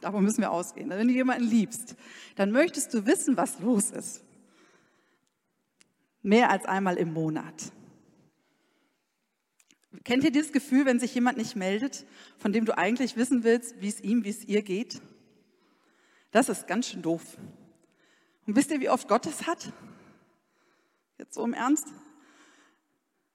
davon 0.00 0.24
müssen 0.24 0.40
wir 0.40 0.50
ausgehen, 0.50 0.88
wenn 0.88 1.08
du 1.08 1.14
jemanden 1.14 1.44
liebst, 1.44 1.94
dann 2.36 2.52
möchtest 2.52 2.94
du 2.94 3.04
wissen, 3.04 3.36
was 3.36 3.60
los 3.60 3.90
ist. 3.90 4.24
Mehr 6.22 6.50
als 6.50 6.64
einmal 6.64 6.96
im 6.96 7.12
Monat. 7.12 7.72
Kennt 10.04 10.24
ihr 10.24 10.32
dieses 10.32 10.52
Gefühl, 10.52 10.86
wenn 10.86 10.98
sich 10.98 11.14
jemand 11.14 11.38
nicht 11.38 11.54
meldet, 11.54 12.06
von 12.38 12.52
dem 12.52 12.64
du 12.64 12.76
eigentlich 12.76 13.16
wissen 13.16 13.44
willst, 13.44 13.80
wie 13.80 13.88
es 13.88 14.00
ihm, 14.00 14.24
wie 14.24 14.30
es 14.30 14.44
ihr 14.44 14.62
geht? 14.62 15.00
Das 16.30 16.48
ist 16.48 16.66
ganz 16.66 16.88
schön 16.88 17.02
doof. 17.02 17.22
Und 18.46 18.56
wisst 18.56 18.70
ihr, 18.70 18.80
wie 18.80 18.88
oft 18.88 19.06
Gott 19.06 19.26
es 19.26 19.46
hat? 19.46 19.72
Jetzt 21.18 21.34
so 21.34 21.44
im 21.44 21.54
Ernst? 21.54 21.86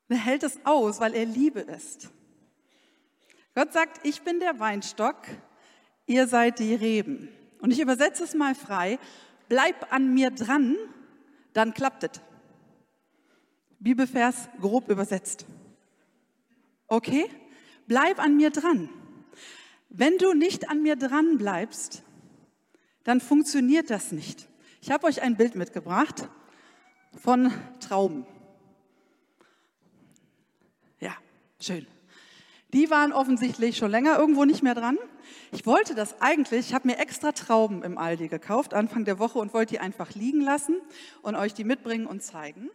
Er 0.10 0.18
hält 0.18 0.44
es 0.44 0.60
aus, 0.66 1.00
weil 1.00 1.14
er 1.14 1.26
Liebe 1.26 1.60
ist. 1.60 2.10
Gott 3.54 3.74
sagt, 3.74 4.06
ich 4.06 4.22
bin 4.22 4.40
der 4.40 4.60
Weinstock, 4.60 5.18
ihr 6.06 6.28
seid 6.28 6.60
die 6.60 6.76
Reben. 6.76 7.30
Und 7.60 7.72
ich 7.72 7.80
übersetze 7.80 8.24
es 8.24 8.34
mal 8.34 8.56
frei, 8.56 9.00
bleib 9.50 9.92
an 9.92 10.14
mir 10.14 10.32
dran, 10.32 10.76
dann 11.54 11.74
klappt 11.74 12.04
es. 12.04 12.22
Bibelvers 13.80 14.50
grob 14.60 14.90
übersetzt. 14.90 15.46
Okay? 16.88 17.30
Bleib 17.88 18.20
an 18.20 18.38
mir 18.38 18.50
dran. 18.50 18.90
Wenn 19.90 20.18
du 20.18 20.34
nicht 20.34 20.70
an 20.70 20.82
mir 20.82 20.96
dran 20.96 21.38
bleibst, 21.38 22.04
dann 23.04 23.22
funktioniert 23.22 23.90
das 23.90 24.12
nicht. 24.12 24.48
Ich 24.82 24.92
habe 24.92 25.08
euch 25.08 25.22
ein 25.22 25.38
Bild 25.38 25.56
mitgebracht 25.56 26.30
von 27.18 27.52
Trauben. 27.80 28.26
Ja, 31.00 31.16
schön. 31.60 31.88
Die 32.74 32.90
waren 32.90 33.14
offensichtlich 33.14 33.78
schon 33.78 33.92
länger 33.92 34.18
irgendwo 34.20 34.44
nicht 34.44 34.62
mehr 34.62 34.76
dran. 34.76 34.98
Ich 35.54 35.66
wollte 35.66 35.96
das 35.96 36.22
eigentlich, 36.22 36.68
ich 36.68 36.74
habe 36.74 36.88
mir 36.88 37.00
extra 37.00 37.32
Trauben 37.32 37.82
im 37.84 37.98
Aldi 37.98 38.28
gekauft 38.28 38.74
Anfang 38.74 39.06
der 39.06 39.20
Woche 39.20 39.40
und 39.40 39.54
wollte 39.54 39.76
die 39.76 39.80
einfach 39.80 40.14
liegen 40.16 40.42
lassen 40.42 40.76
und 41.22 41.36
euch 41.36 41.54
die 41.54 41.64
mitbringen 41.64 42.06
und 42.08 42.22
zeigen. 42.22 42.70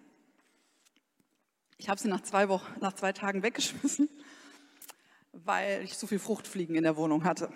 Ich 1.82 1.88
habe 1.88 1.98
sie 1.98 2.06
nach 2.06 2.20
zwei, 2.20 2.48
Wochen, 2.48 2.78
nach 2.78 2.92
zwei 2.92 3.12
Tagen 3.12 3.42
weggeschmissen, 3.42 4.08
weil 5.32 5.82
ich 5.82 5.98
so 5.98 6.06
viel 6.06 6.20
Fruchtfliegen 6.20 6.76
in 6.76 6.84
der 6.84 6.96
Wohnung 6.96 7.24
hatte. 7.24 7.52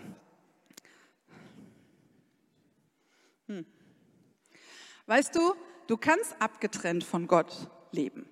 Hm. 3.47 3.65
Weißt 5.07 5.33
du, 5.37 5.55
du 5.87 5.97
kannst 5.97 6.35
abgetrennt 6.43 7.05
von 7.05 7.29
Gott 7.29 7.71
leben, 7.93 8.29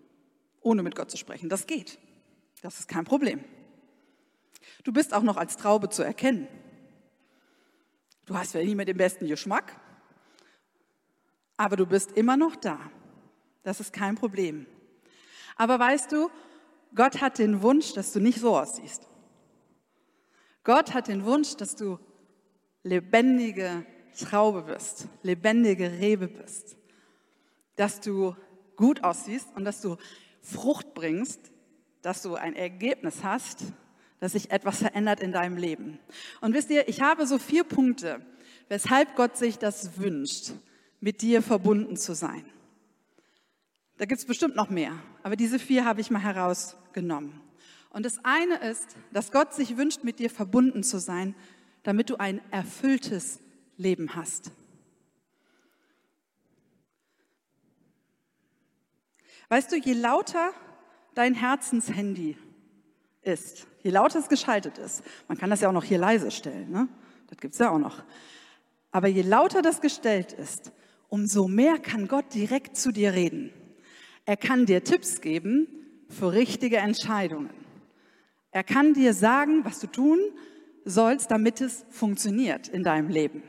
ohne 0.63 0.83
mit 0.83 0.97
Gott 0.97 1.13
zu 1.13 1.17
sprechen. 1.17 1.49
Das 1.49 1.69
geht. 1.69 2.01
Das 2.61 2.81
ist 2.81 2.89
kein 2.89 3.05
Problem. 3.05 3.45
Du 4.83 4.93
bist 4.93 5.15
auch 5.15 5.23
noch 5.23 5.37
als 5.37 5.57
Traube 5.57 5.91
zu 5.91 6.03
erkennen. 6.03 6.49
Du 8.25 8.37
hast 8.37 8.51
vielleicht 8.51 8.67
nicht 8.67 8.77
mehr 8.77 8.85
den 8.85 8.97
besten 8.97 9.29
Geschmack, 9.29 9.81
aber 11.57 11.77
du 11.77 11.87
bist 11.87 12.11
immer 12.17 12.37
noch 12.37 12.57
da. 12.57 12.81
Das 13.63 13.79
ist 13.79 13.93
kein 13.93 14.17
Problem. 14.17 14.67
Aber 15.57 15.79
weißt 15.79 16.13
du, 16.13 16.31
Gott 16.95 17.21
hat 17.21 17.39
den 17.39 17.63
Wunsch, 17.63 17.93
dass 17.93 18.13
du 18.13 18.21
nicht 18.21 18.41
so 18.41 18.57
aussiehst. 18.57 19.09
Gott 20.63 20.95
hat 20.95 21.09
den 21.09 21.25
Wunsch, 21.25 21.57
dass 21.57 21.77
du 21.77 21.99
lebendige 22.83 23.85
Traube 24.19 24.63
bist, 24.63 25.09
lebendige 25.23 25.91
Rebe 25.91 26.29
bist, 26.29 26.77
dass 27.77 28.01
du 28.01 28.37
gut 28.77 29.03
aussiehst 29.03 29.49
und 29.55 29.65
dass 29.65 29.81
du 29.81 29.97
Frucht 30.41 30.95
bringst, 30.95 31.41
dass 32.03 32.23
du 32.23 32.35
ein 32.35 32.55
Ergebnis 32.55 33.25
hast, 33.25 33.65
dass 34.21 34.33
sich 34.33 34.51
etwas 34.51 34.79
verändert 34.79 35.21
in 35.21 35.33
deinem 35.33 35.57
Leben. 35.57 35.99
Und 36.41 36.55
wisst 36.55 36.71
ihr, 36.71 36.89
ich 36.89 37.01
habe 37.01 37.27
so 37.27 37.39
vier 37.39 37.65
Punkte, 37.65 38.25
weshalb 38.69 39.17
Gott 39.17 39.37
sich 39.37 39.59
das 39.59 39.99
wünscht, 39.99 40.53
mit 41.01 41.23
dir 41.23 41.43
verbunden 41.43 41.97
zu 41.97 42.15
sein. 42.15 42.45
Da 43.97 44.07
gibt 44.07 44.21
es 44.21 44.27
bestimmt 44.27 44.57
noch 44.57 44.71
mehr, 44.71 44.93
aber 45.23 45.37
diese 45.37 45.59
vier 45.59 45.85
habe 45.85 46.01
ich 46.01 46.11
mal 46.11 46.23
herausgenommen. 46.23 47.41
Und 47.91 48.05
das 48.05 48.19
eine 48.25 48.57
ist, 48.57 48.97
dass 49.13 49.31
Gott 49.31 49.55
sich 49.55 49.77
wünscht, 49.77 50.03
mit 50.03 50.19
dir 50.19 50.31
verbunden 50.31 50.83
zu 50.83 50.99
sein, 50.99 51.37
damit 51.85 52.11
du 52.11 52.17
ein 52.17 52.41
erfülltes 52.51 53.39
Leben 53.77 54.17
hast. 54.17 54.51
Weißt 59.49 59.71
du, 59.71 59.77
je 59.77 59.93
lauter 59.93 60.51
dein 61.15 61.35
Herzenshandy 61.35 62.37
ist, 63.23 63.69
je 63.85 63.91
lauter 63.93 64.19
es 64.19 64.29
geschaltet 64.29 64.79
ist, 64.79 65.05
man 65.29 65.39
kann 65.39 65.51
das 65.51 65.61
ja 65.61 65.69
auch 65.69 65.73
noch 65.73 65.85
hier 65.85 65.99
leise 65.99 66.33
stellen, 66.33 66.71
ne? 66.73 66.89
das 67.29 67.39
gibt 67.39 67.53
es 67.55 67.61
ja 67.61 67.71
auch 67.71 67.79
noch, 67.79 68.03
aber 68.91 69.07
je 69.07 69.23
lauter 69.23 69.63
das 69.63 69.81
gestellt 69.81 70.33
ist, 70.33 70.73
umso 71.09 71.47
mehr 71.47 71.79
kann 71.79 72.09
Gott 72.09 72.35
direkt 72.35 72.77
zu 72.77 72.91
dir 72.91 73.13
reden. 73.13 73.53
Er 74.25 74.37
kann 74.37 74.67
dir 74.67 74.85
Tipps 74.85 75.21
geben 75.21 75.69
für 76.09 76.33
richtige 76.33 76.79
Entscheidungen. 76.79 77.51
Er 78.51 78.65
kann 78.65 78.95
dir 78.95 79.13
sagen, 79.15 79.65
was 79.65 79.81
du 79.81 79.87
tun 79.87 80.19
sollst, 80.85 81.31
damit 81.31 81.61
es 81.61 81.85
funktioniert 81.91 82.69
in 82.69 82.83
deinem 82.83 83.09
Leben. 83.09 83.43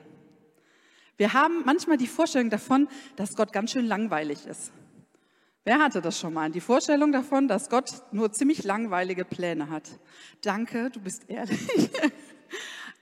Wir 1.17 1.33
haben 1.33 1.63
manchmal 1.65 1.97
die 1.97 2.07
Vorstellung 2.07 2.49
davon, 2.49 2.87
dass 3.15 3.35
Gott 3.35 3.53
ganz 3.53 3.71
schön 3.71 3.85
langweilig 3.85 4.45
ist. 4.47 4.73
Wer 5.63 5.79
hatte 5.79 6.01
das 6.01 6.19
schon 6.19 6.33
mal? 6.33 6.51
Die 6.51 6.61
Vorstellung 6.61 7.11
davon, 7.11 7.47
dass 7.47 7.69
Gott 7.69 7.91
nur 8.11 8.31
ziemlich 8.31 8.63
langweilige 8.63 9.25
Pläne 9.25 9.69
hat. 9.69 9.89
Danke, 10.41 10.89
du 10.91 10.99
bist 10.99 11.29
ehrlich. 11.29 11.59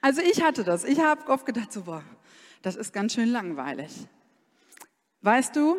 Also 0.06 0.22
ich 0.22 0.44
hatte 0.44 0.66
das. 0.66 0.84
Ich 0.84 1.00
habe 1.00 1.32
oft 1.32 1.46
gedacht, 1.46 1.72
so, 1.72 1.84
boah, 1.84 2.04
das 2.62 2.76
ist 2.76 2.92
ganz 2.92 3.14
schön 3.14 3.30
langweilig. 3.30 3.90
Weißt 5.22 5.56
du, 5.56 5.78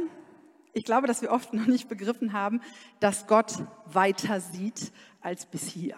ich 0.74 0.84
glaube, 0.84 1.06
dass 1.06 1.22
wir 1.22 1.30
oft 1.30 1.52
noch 1.52 1.66
nicht 1.66 1.88
begriffen 1.88 2.32
haben, 2.32 2.60
dass 3.00 3.26
Gott 3.26 3.52
weiter 3.87 4.40
sieht 4.40 4.92
als 5.20 5.46
bis 5.46 5.68
hier. 5.68 5.96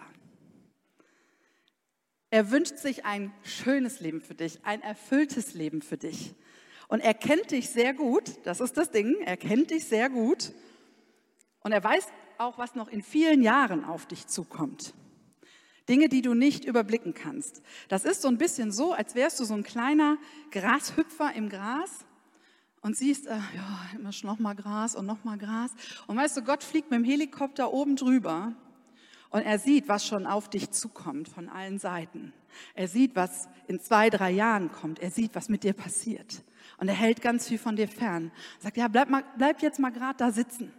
Er 2.29 2.51
wünscht 2.51 2.77
sich 2.77 3.05
ein 3.05 3.33
schönes 3.43 3.99
Leben 3.99 4.21
für 4.21 4.35
dich, 4.35 4.59
ein 4.65 4.81
erfülltes 4.81 5.53
Leben 5.53 5.81
für 5.81 5.97
dich. 5.97 6.35
Und 6.87 6.99
er 6.99 7.13
kennt 7.13 7.51
dich 7.51 7.69
sehr 7.69 7.93
gut, 7.93 8.31
das 8.43 8.61
ist 8.61 8.77
das 8.77 8.91
Ding, 8.91 9.15
er 9.25 9.37
kennt 9.37 9.71
dich 9.71 9.85
sehr 9.85 10.09
gut. 10.09 10.53
Und 11.61 11.71
er 11.71 11.83
weiß 11.83 12.07
auch, 12.37 12.57
was 12.57 12.75
noch 12.75 12.87
in 12.87 13.01
vielen 13.01 13.41
Jahren 13.41 13.83
auf 13.83 14.05
dich 14.05 14.27
zukommt. 14.27 14.93
Dinge, 15.89 16.09
die 16.09 16.21
du 16.21 16.33
nicht 16.33 16.65
überblicken 16.65 17.13
kannst. 17.13 17.61
Das 17.87 18.03
ist 18.03 18.21
so 18.21 18.27
ein 18.27 18.37
bisschen 18.37 18.71
so, 18.71 18.91
als 18.91 19.15
wärst 19.15 19.39
du 19.39 19.45
so 19.45 19.53
ein 19.53 19.63
kleiner 19.63 20.17
Grashüpfer 20.51 21.33
im 21.33 21.49
Gras 21.49 22.05
und 22.87 22.95
siehst, 22.95 23.27
äh, 23.27 23.35
ja, 23.35 23.99
immer 23.99 24.11
noch 24.23 24.39
mal 24.39 24.55
Gras 24.55 24.95
und 24.95 25.05
noch 25.05 25.25
mal 25.25 25.37
Gras. 25.37 25.71
Und 26.07 26.15
weißt 26.15 26.37
du, 26.37 26.41
Gott 26.41 26.63
fliegt 26.63 26.89
mit 26.89 26.97
dem 27.01 27.03
Helikopter 27.03 27.73
oben 27.73 27.97
drüber 27.97 28.53
und 29.29 29.41
er 29.41 29.59
sieht, 29.59 29.89
was 29.89 30.07
schon 30.07 30.25
auf 30.25 30.49
dich 30.49 30.71
zukommt 30.71 31.27
von 31.27 31.49
allen 31.49 31.79
Seiten. 31.79 32.31
Er 32.75 32.87
sieht, 32.87 33.13
was 33.13 33.49
in 33.67 33.81
zwei, 33.81 34.09
drei 34.09 34.31
Jahren 34.31 34.71
kommt. 34.71 34.99
Er 34.99 35.11
sieht, 35.11 35.35
was 35.35 35.49
mit 35.49 35.63
dir 35.63 35.73
passiert. 35.73 36.41
Und 36.77 36.87
er 36.87 36.93
hält 36.93 37.21
ganz 37.21 37.49
viel 37.49 37.59
von 37.59 37.75
dir 37.75 37.89
fern. 37.89 38.31
Er 38.59 38.63
sagt, 38.63 38.77
ja, 38.77 38.87
bleib, 38.87 39.09
mal, 39.09 39.25
bleib 39.37 39.61
jetzt 39.61 39.79
mal 39.79 39.91
gerade 39.91 40.17
da 40.17 40.31
sitzen. 40.31 40.71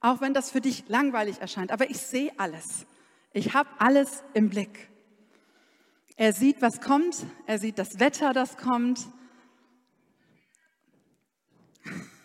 Auch 0.00 0.20
wenn 0.20 0.32
das 0.32 0.52
für 0.52 0.60
dich 0.60 0.84
langweilig 0.86 1.40
erscheint. 1.40 1.72
Aber 1.72 1.90
ich 1.90 1.98
sehe 1.98 2.30
alles. 2.36 2.86
Ich 3.32 3.52
habe 3.52 3.68
alles 3.80 4.22
im 4.32 4.48
Blick. 4.48 4.90
Er 6.14 6.32
sieht, 6.32 6.62
was 6.62 6.80
kommt. 6.80 7.26
Er 7.46 7.58
sieht 7.58 7.80
das 7.80 7.98
Wetter, 7.98 8.32
das 8.32 8.56
kommt. 8.56 9.08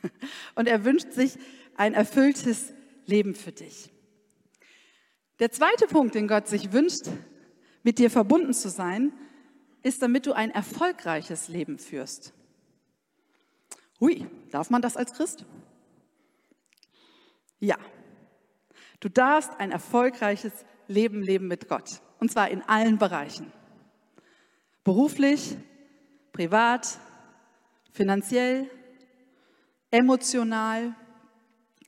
Und 0.55 0.67
er 0.67 0.85
wünscht 0.85 1.11
sich 1.11 1.37
ein 1.75 1.93
erfülltes 1.93 2.73
Leben 3.05 3.35
für 3.35 3.51
dich. 3.51 3.89
Der 5.39 5.51
zweite 5.51 5.87
Punkt, 5.87 6.15
den 6.15 6.27
Gott 6.27 6.47
sich 6.47 6.71
wünscht, 6.71 7.07
mit 7.83 7.97
dir 7.97 8.11
verbunden 8.11 8.53
zu 8.53 8.69
sein, 8.69 9.11
ist, 9.81 10.01
damit 10.01 10.27
du 10.27 10.33
ein 10.33 10.51
erfolgreiches 10.51 11.47
Leben 11.47 11.79
führst. 11.79 12.33
Hui, 13.99 14.27
darf 14.51 14.69
man 14.69 14.81
das 14.81 14.97
als 14.97 15.13
Christ? 15.13 15.45
Ja. 17.59 17.77
Du 18.99 19.09
darfst 19.09 19.51
ein 19.59 19.71
erfolgreiches 19.71 20.53
Leben 20.87 21.23
leben 21.23 21.47
mit 21.47 21.67
Gott. 21.67 22.01
Und 22.19 22.31
zwar 22.31 22.49
in 22.49 22.61
allen 22.61 22.99
Bereichen. 22.99 23.51
Beruflich, 24.83 25.57
privat, 26.33 26.99
finanziell, 27.91 28.69
emotional, 29.91 30.95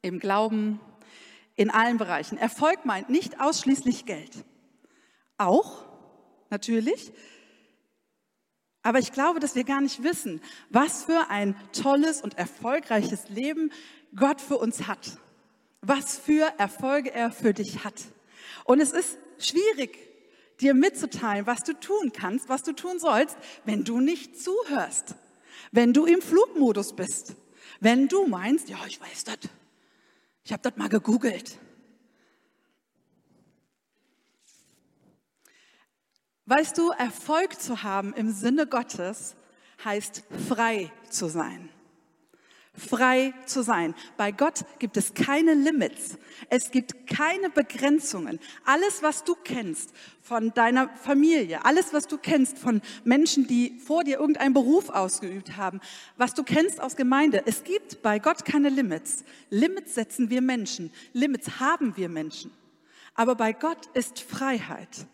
im 0.01 0.19
Glauben, 0.19 0.79
in 1.55 1.69
allen 1.69 1.97
Bereichen. 1.97 2.37
Erfolg 2.37 2.85
meint 2.85 3.09
nicht 3.09 3.39
ausschließlich 3.39 4.05
Geld. 4.05 4.31
Auch, 5.37 5.85
natürlich. 6.49 7.11
Aber 8.83 8.99
ich 8.99 9.13
glaube, 9.13 9.39
dass 9.39 9.55
wir 9.55 9.63
gar 9.63 9.81
nicht 9.81 10.03
wissen, 10.03 10.41
was 10.69 11.05
für 11.05 11.29
ein 11.29 11.55
tolles 11.71 12.21
und 12.21 12.37
erfolgreiches 12.37 13.29
Leben 13.29 13.71
Gott 14.15 14.41
für 14.41 14.57
uns 14.57 14.87
hat. 14.87 15.17
Was 15.81 16.17
für 16.17 16.53
Erfolge 16.57 17.13
er 17.13 17.31
für 17.31 17.53
dich 17.53 17.83
hat. 17.83 17.95
Und 18.65 18.79
es 18.79 18.91
ist 18.91 19.17
schwierig, 19.37 19.97
dir 20.59 20.73
mitzuteilen, 20.73 21.47
was 21.47 21.63
du 21.63 21.73
tun 21.73 22.11
kannst, 22.13 22.49
was 22.49 22.63
du 22.63 22.73
tun 22.73 22.99
sollst, 22.99 23.37
wenn 23.65 23.83
du 23.83 23.99
nicht 23.99 24.37
zuhörst. 24.37 25.15
Wenn 25.71 25.93
du 25.93 26.05
im 26.05 26.21
Flugmodus 26.21 26.93
bist. 26.93 27.35
Wenn 27.83 28.07
du 28.07 28.25
meinst, 28.27 28.69
ja, 28.69 28.77
ich 28.87 29.01
weiß 29.01 29.25
das. 29.25 29.39
Ich 30.45 30.53
habe 30.53 30.63
das 30.63 30.77
mal 30.77 30.87
gegoogelt. 30.87 31.59
Weißt 36.45 36.77
du, 36.77 36.91
Erfolg 36.91 37.59
zu 37.59 37.83
haben 37.83 38.13
im 38.13 38.31
Sinne 38.31 38.67
Gottes 38.67 39.35
heißt 39.83 40.23
frei 40.47 40.93
zu 41.09 41.27
sein. 41.27 41.69
Frei 42.75 43.33
zu 43.45 43.61
sein. 43.61 43.93
Bei 44.17 44.31
Gott 44.31 44.65
gibt 44.79 44.97
es 44.97 45.13
keine 45.13 45.53
Limits. 45.53 46.17
Es 46.49 46.71
gibt 46.71 47.05
keine 47.05 47.51
Begrenzungen. 47.51 48.39
Alles, 48.65 49.03
was 49.03 49.23
du 49.23 49.35
kennst 49.35 49.91
von 50.21 50.53
deiner 50.55 50.89
Familie, 50.95 51.63
alles, 51.65 51.93
was 51.93 52.07
du 52.07 52.17
kennst 52.17 52.57
von 52.57 52.81
Menschen, 53.03 53.45
die 53.45 53.77
vor 53.79 54.03
dir 54.03 54.19
irgendeinen 54.19 54.55
Beruf 54.55 54.89
ausgeübt 54.89 55.55
haben, 55.55 55.81
was 56.17 56.33
du 56.33 56.43
kennst 56.43 56.81
aus 56.81 56.95
Gemeinde, 56.95 57.43
es 57.45 57.63
gibt 57.63 58.01
bei 58.01 58.17
Gott 58.17 58.43
keine 58.43 58.69
Limits. 58.69 59.23
Limits 59.51 59.93
setzen 59.93 60.31
wir 60.31 60.41
Menschen. 60.41 60.91
Limits 61.13 61.59
haben 61.59 61.95
wir 61.95 62.09
Menschen. 62.09 62.49
Aber 63.13 63.35
bei 63.35 63.53
Gott 63.53 63.85
ist 63.93 64.19
Freiheit. 64.19 65.05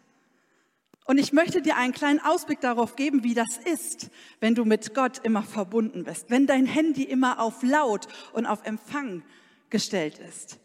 Und 1.09 1.17
ich 1.17 1.33
möchte 1.33 1.63
dir 1.63 1.75
einen 1.75 1.91
kleinen 1.91 2.19
Ausblick 2.19 2.61
darauf 2.61 2.95
geben, 2.95 3.23
wie 3.23 3.33
das 3.33 3.57
ist, 3.57 4.11
wenn 4.41 4.53
du 4.53 4.63
mit 4.63 4.93
Gott 4.93 5.17
immer 5.23 5.41
verbunden 5.41 6.03
bist, 6.03 6.29
wenn 6.29 6.45
dein 6.45 6.67
Handy 6.67 7.01
immer 7.01 7.39
auf 7.39 7.63
laut 7.63 8.07
und 8.31 8.45
auf 8.45 8.63
Empfang 8.63 9.23
gestellt 9.71 10.19
ist. 10.19 10.59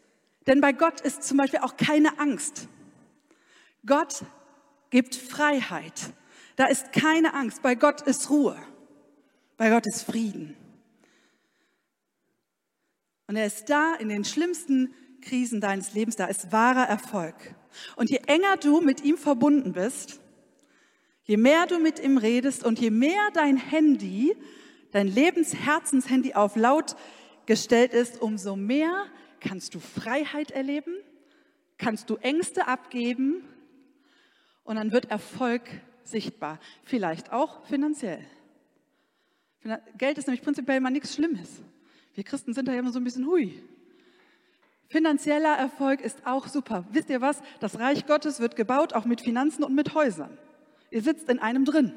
Denn 0.47 0.61
bei 0.61 0.73
Gott 0.73 1.01
ist 1.01 1.23
zum 1.23 1.39
Beispiel 1.39 1.61
auch 1.61 1.79
keine 1.79 2.19
Angst. 2.19 2.69
Gott 3.87 4.23
gibt 4.91 5.15
Freiheit. 5.15 6.13
Da 6.57 6.67
ist 6.67 6.93
keine 6.93 7.33
Angst. 7.33 7.63
Bei 7.63 7.75
Gott 7.75 8.03
ist 8.03 8.29
Ruhe. 8.29 8.63
Bei 9.57 9.71
Gott 9.71 9.87
ist 9.87 10.03
Frieden. 10.03 10.59
Und 13.29 13.37
er 13.37 13.47
ist 13.47 13.71
da 13.71 13.95
in 13.95 14.11
den 14.11 14.27
schlimmsten 14.27 14.93
Krisen 15.23 15.63
deines 15.63 15.95
Lebens, 15.95 16.17
da 16.17 16.27
ist 16.27 16.53
wahrer 16.53 16.87
Erfolg. 16.87 17.35
Und 17.97 18.11
je 18.11 18.21
enger 18.27 18.59
du 18.59 18.83
mit 18.83 19.03
ihm 19.05 19.17
verbunden 19.17 19.73
bist, 19.73 20.21
Je 21.25 21.39
mehr 21.39 21.67
du 21.67 21.79
mit 21.79 21.99
ihm 22.01 22.19
redest 22.19 22.65
und 22.65 22.79
je 22.79 22.91
mehr 22.91 23.31
dein 23.33 23.57
Handy, 23.57 24.37
dein 24.93 25.09
Lebensherzenshandy 25.09 26.35
auf 26.35 26.55
laut 26.55 26.97
gestellt 27.47 27.95
ist, 27.95 28.21
umso 28.21 28.57
mehr 28.57 29.07
kannst 29.41 29.75
du 29.75 29.81
Freiheit 29.81 30.51
erleben, 30.51 30.95
kannst 31.79 32.11
du 32.11 32.17
Ängste 32.17 32.69
abgeben 32.69 33.43
und 34.65 34.77
dann 34.77 34.93
wird 34.93 35.11
Erfolg 35.11 35.63
sichtbar, 36.05 36.59
vielleicht 36.85 37.33
auch 37.33 37.65
finanziell. 37.67 38.25
Geld 39.97 40.19
ist 40.19 40.27
nämlich 40.27 40.43
prinzipiell 40.43 40.81
mal 40.81 40.91
nichts 40.91 41.15
Schlimmes. 41.15 41.63
Wir 42.15 42.25
Christen 42.25 42.53
sind 42.53 42.69
da 42.69 42.73
ja 42.73 42.81
immer 42.81 42.93
so 42.93 43.01
ein 43.01 43.05
bisschen 43.05 43.27
hui. 43.27 43.63
Finanzieller 44.89 45.57
Erfolg 45.57 46.03
ist 46.03 46.27
auch 46.27 46.49
super. 46.49 46.85
Wisst 46.91 47.09
ihr 47.09 47.23
was? 47.23 47.41
Das 47.61 47.79
Reich 47.79 48.07
Gottes 48.07 48.41
wird 48.41 48.57
gebaut, 48.57 48.93
auch 48.93 49.07
mit 49.07 49.23
Finanzen 49.23 49.65
und 49.65 49.75
mit 49.75 49.95
Häusern. 49.95 50.37
Ihr 50.95 51.03
sitzt 51.03 51.29
in 51.29 51.41
einem 51.41 51.65
drin. 51.65 51.93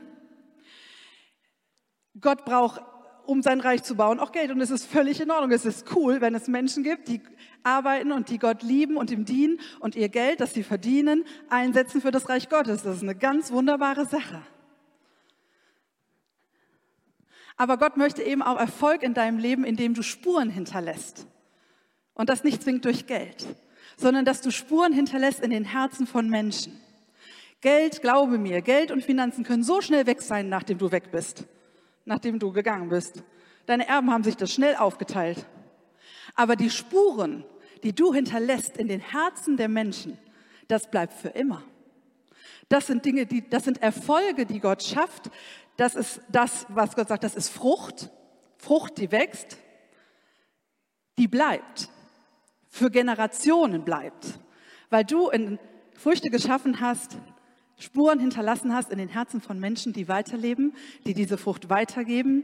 Gott 2.20 2.46
braucht, 2.46 2.82
um 3.28 3.44
sein 3.44 3.60
Reich 3.60 3.84
zu 3.84 3.94
bauen, 3.94 4.20
auch 4.20 4.32
Geld. 4.32 4.50
Und 4.50 4.60
es 4.60 4.72
ist 4.72 4.88
völlig 4.88 5.22
in 5.22 5.30
Ordnung. 5.30 5.52
Es 5.52 5.66
ist 5.66 5.96
cool, 5.96 6.20
wenn 6.20 6.34
es 6.34 6.48
Menschen 6.48 6.82
gibt, 6.82 7.08
die 7.08 7.22
arbeiten 7.62 8.12
und 8.12 8.30
die 8.30 8.40
Gott 8.40 8.64
lieben 8.64 8.98
und 8.98 9.12
ihm 9.12 9.24
dienen 9.24 9.60
und 9.82 9.96
ihr 9.96 10.10
Geld, 10.10 10.40
das 10.42 10.56
sie 10.56 10.64
verdienen, 10.64 11.26
einsetzen 11.48 12.02
für 12.02 12.10
das 12.10 12.28
Reich 12.28 12.50
Gottes. 12.50 12.82
Das 12.82 12.96
ist 12.96 13.04
eine 13.04 13.14
ganz 13.14 13.52
wunderbare 13.52 14.08
Sache. 14.08 14.42
Aber 17.56 17.78
Gott 17.78 17.98
möchte 17.98 18.24
eben 18.24 18.42
auch 18.42 18.58
Erfolg 18.58 19.04
in 19.04 19.14
deinem 19.14 19.38
Leben, 19.38 19.64
indem 19.64 19.94
du 19.94 20.02
Spuren 20.02 20.50
hinterlässt. 20.50 21.28
Und 22.16 22.30
das 22.30 22.44
nicht 22.44 22.64
zwingend 22.64 22.86
durch 22.86 23.06
Geld, 23.06 23.46
sondern 23.96 24.26
dass 24.26 24.42
du 24.42 24.50
Spuren 24.50 24.92
hinterlässt 24.92 25.42
in 25.42 25.52
den 25.52 25.66
Herzen 25.66 26.08
von 26.08 26.32
Menschen. 26.32 26.82
Geld, 27.62 28.02
glaube 28.02 28.38
mir, 28.38 28.62
Geld 28.62 28.92
und 28.92 29.04
Finanzen 29.04 29.44
können 29.44 29.64
so 29.64 29.82
schnell 29.82 30.06
weg 30.06 30.22
sein, 30.22 30.50
nachdem 30.50 30.78
du 30.78 30.92
weg 30.92 31.12
bist, 31.12 31.46
nachdem 32.06 32.38
du 32.40 32.52
gegangen 32.52 32.90
bist. 32.90 33.24
Deine 33.66 33.88
Erben 33.88 34.12
haben 34.12 34.24
sich 34.24 34.38
das 34.38 34.52
schnell 34.52 34.76
aufgeteilt. 34.76 35.46
Aber 36.36 36.56
die 36.56 36.70
Spuren, 36.70 37.44
die 37.84 37.94
du 37.94 38.14
hinterlässt 38.14 38.78
in 38.78 38.88
den 38.88 39.00
Herzen 39.00 39.58
der 39.58 39.70
Menschen, 39.70 40.18
das 40.68 40.90
bleibt 40.90 41.14
für 41.14 41.30
immer. 41.30 41.64
Das 42.70 42.88
sind 42.88 43.06
Dinge, 43.06 43.26
die, 43.26 43.48
das 43.50 43.64
sind 43.64 43.82
Erfolge, 43.82 44.46
die 44.46 44.60
Gott 44.60 44.84
schafft. 44.84 45.32
Das 45.78 45.96
ist 45.96 46.22
das, 46.30 46.66
was 46.70 46.96
Gott 46.96 47.08
sagt, 47.08 47.24
das 47.24 47.36
ist 47.36 47.50
Frucht. 47.50 48.10
Frucht, 48.58 48.98
die 48.98 49.12
wächst, 49.12 49.58
die 51.18 51.28
bleibt. 51.28 51.90
Für 52.70 52.92
Generationen 52.92 53.84
bleibt. 53.84 54.40
Weil 54.90 55.06
du 55.06 55.30
in 55.30 55.60
Früchte 55.96 56.30
geschaffen 56.30 56.82
hast, 56.82 57.18
Spuren 57.78 58.20
hinterlassen 58.20 58.74
hast 58.74 58.92
in 58.92 58.98
den 58.98 59.10
Herzen 59.10 59.40
von 59.40 59.60
Menschen, 59.60 59.94
die 59.94 60.08
weiterleben, 60.08 60.74
die 61.06 61.14
diese 61.14 61.38
Frucht 61.38 61.70
weitergeben 61.70 62.44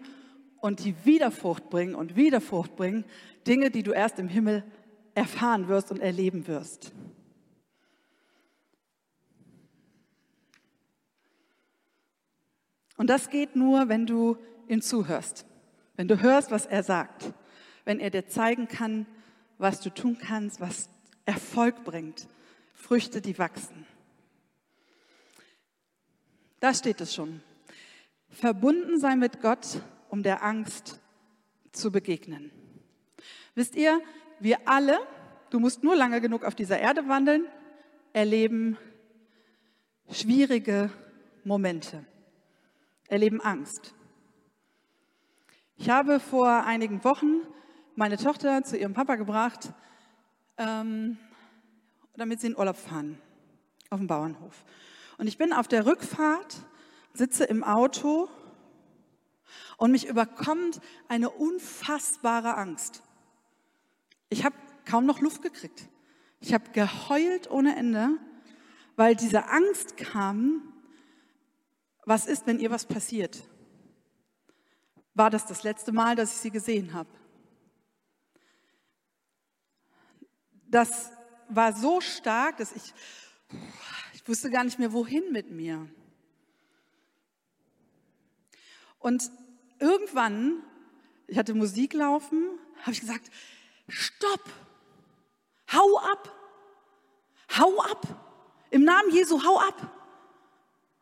und 0.62 0.86
die 0.86 0.96
wieder 1.06 1.32
Frucht 1.32 1.70
bringen 1.70 1.96
und 1.96 2.16
wieder 2.16 2.40
Frucht 2.40 2.76
bringen. 2.76 3.04
Dinge, 3.48 3.72
die 3.72 3.84
du 3.84 3.92
erst 3.92 4.20
im 4.20 4.28
Himmel 4.28 4.64
erfahren 5.16 5.68
wirst 5.68 5.92
und 5.92 6.00
erleben 6.00 6.48
wirst. 6.48 6.92
Und 12.98 13.10
das 13.10 13.30
geht 13.30 13.56
nur, 13.56 13.90
wenn 13.90 14.06
du 14.06 14.38
ihm 14.68 14.82
zuhörst, 14.82 15.46
wenn 15.96 16.08
du 16.08 16.22
hörst, 16.22 16.52
was 16.52 16.66
er 16.66 16.84
sagt, 16.84 17.34
wenn 17.86 18.00
er 18.00 18.12
dir 18.12 18.28
zeigen 18.28 18.68
kann, 18.68 19.06
was 19.58 19.82
du 19.82 19.90
tun 19.90 20.18
kannst, 20.18 20.62
was 20.62 20.90
Erfolg 21.26 21.84
bringt, 21.84 22.28
Früchte, 22.74 23.20
die 23.20 23.38
wachsen. 23.38 23.86
Da 26.64 26.74
steht 26.74 27.02
es 27.02 27.14
schon. 27.14 27.42
Verbunden 28.30 28.98
sein 28.98 29.20
mit 29.20 29.42
Gott, 29.42 29.82
um 30.08 30.24
der 30.24 30.44
Angst 30.44 31.02
zu 31.74 31.92
begegnen. 31.92 32.54
Wisst 33.54 33.76
ihr, 33.76 34.00
wir 34.40 34.66
alle, 34.66 34.98
du 35.50 35.60
musst 35.60 35.84
nur 35.84 35.94
lange 35.94 36.22
genug 36.22 36.46
auf 36.46 36.56
dieser 36.56 36.80
Erde 36.80 37.10
wandeln, 37.10 37.48
erleben 38.14 38.78
schwierige 40.10 40.90
Momente, 41.44 42.06
erleben 43.10 43.42
Angst. 43.42 43.94
Ich 45.76 45.90
habe 45.90 46.22
vor 46.22 46.48
einigen 46.48 47.04
Wochen 47.04 47.42
meine 47.96 48.16
Tochter 48.16 48.64
zu 48.64 48.78
ihrem 48.78 48.94
Papa 48.94 49.16
gebracht, 49.18 49.74
ähm, 50.58 51.18
damit 52.16 52.40
sie 52.40 52.48
in 52.48 52.56
Urlaub 52.56 52.78
fahren, 52.78 53.18
auf 53.90 54.00
dem 54.00 54.08
Bauernhof. 54.08 54.64
Und 55.18 55.28
ich 55.28 55.38
bin 55.38 55.54
auf 55.54 55.68
der 55.68 55.86
Rückfahrt, 55.86 56.56
sitze 57.14 57.44
im 57.44 57.64
Auto 57.64 58.30
und 59.78 59.92
mich 59.92 60.08
überkommt 60.08 60.82
eine 61.08 61.30
unfassbare 61.30 62.56
Angst. 62.56 63.04
Ich 64.30 64.44
habe 64.44 64.56
kaum 64.86 65.06
noch 65.06 65.22
Luft 65.22 65.42
gekriegt. 65.42 65.88
Ich 66.40 66.54
habe 66.54 66.72
geheult 66.72 67.50
ohne 67.50 67.76
Ende, 67.76 68.18
weil 68.96 69.16
diese 69.16 69.50
Angst 69.50 69.98
kam, 69.98 70.74
was 72.06 72.26
ist, 72.26 72.48
wenn 72.48 72.60
ihr 72.60 72.70
was 72.70 72.86
passiert? 72.86 73.44
War 75.14 75.30
das 75.30 75.46
das 75.46 75.64
letzte 75.64 75.92
Mal, 75.92 76.16
dass 76.16 76.34
ich 76.34 76.38
sie 76.40 76.52
gesehen 76.52 76.94
habe? 76.94 77.10
Das 80.68 81.12
war 81.50 81.74
so 81.74 82.02
stark, 82.02 82.58
dass 82.58 82.72
ich, 82.72 82.94
ich 84.24 84.30
wusste 84.30 84.50
gar 84.50 84.64
nicht 84.64 84.80
mehr, 84.80 84.94
wohin 84.94 85.34
mit 85.34 85.52
mir. 85.52 85.86
Und 89.00 89.30
irgendwann, 89.80 90.64
ich 91.28 91.38
hatte 91.38 91.54
Musik 91.54 91.94
laufen, 91.94 92.58
habe 92.84 92.94
ich 92.94 93.02
gesagt, 93.02 93.30
stopp, 93.90 94.42
hau 95.74 95.98
ab, 95.98 96.32
hau 97.60 97.82
ab, 97.82 98.08
im 98.70 98.86
Namen 98.86 99.12
Jesu, 99.12 99.44
hau 99.44 99.60
ab. 99.60 99.92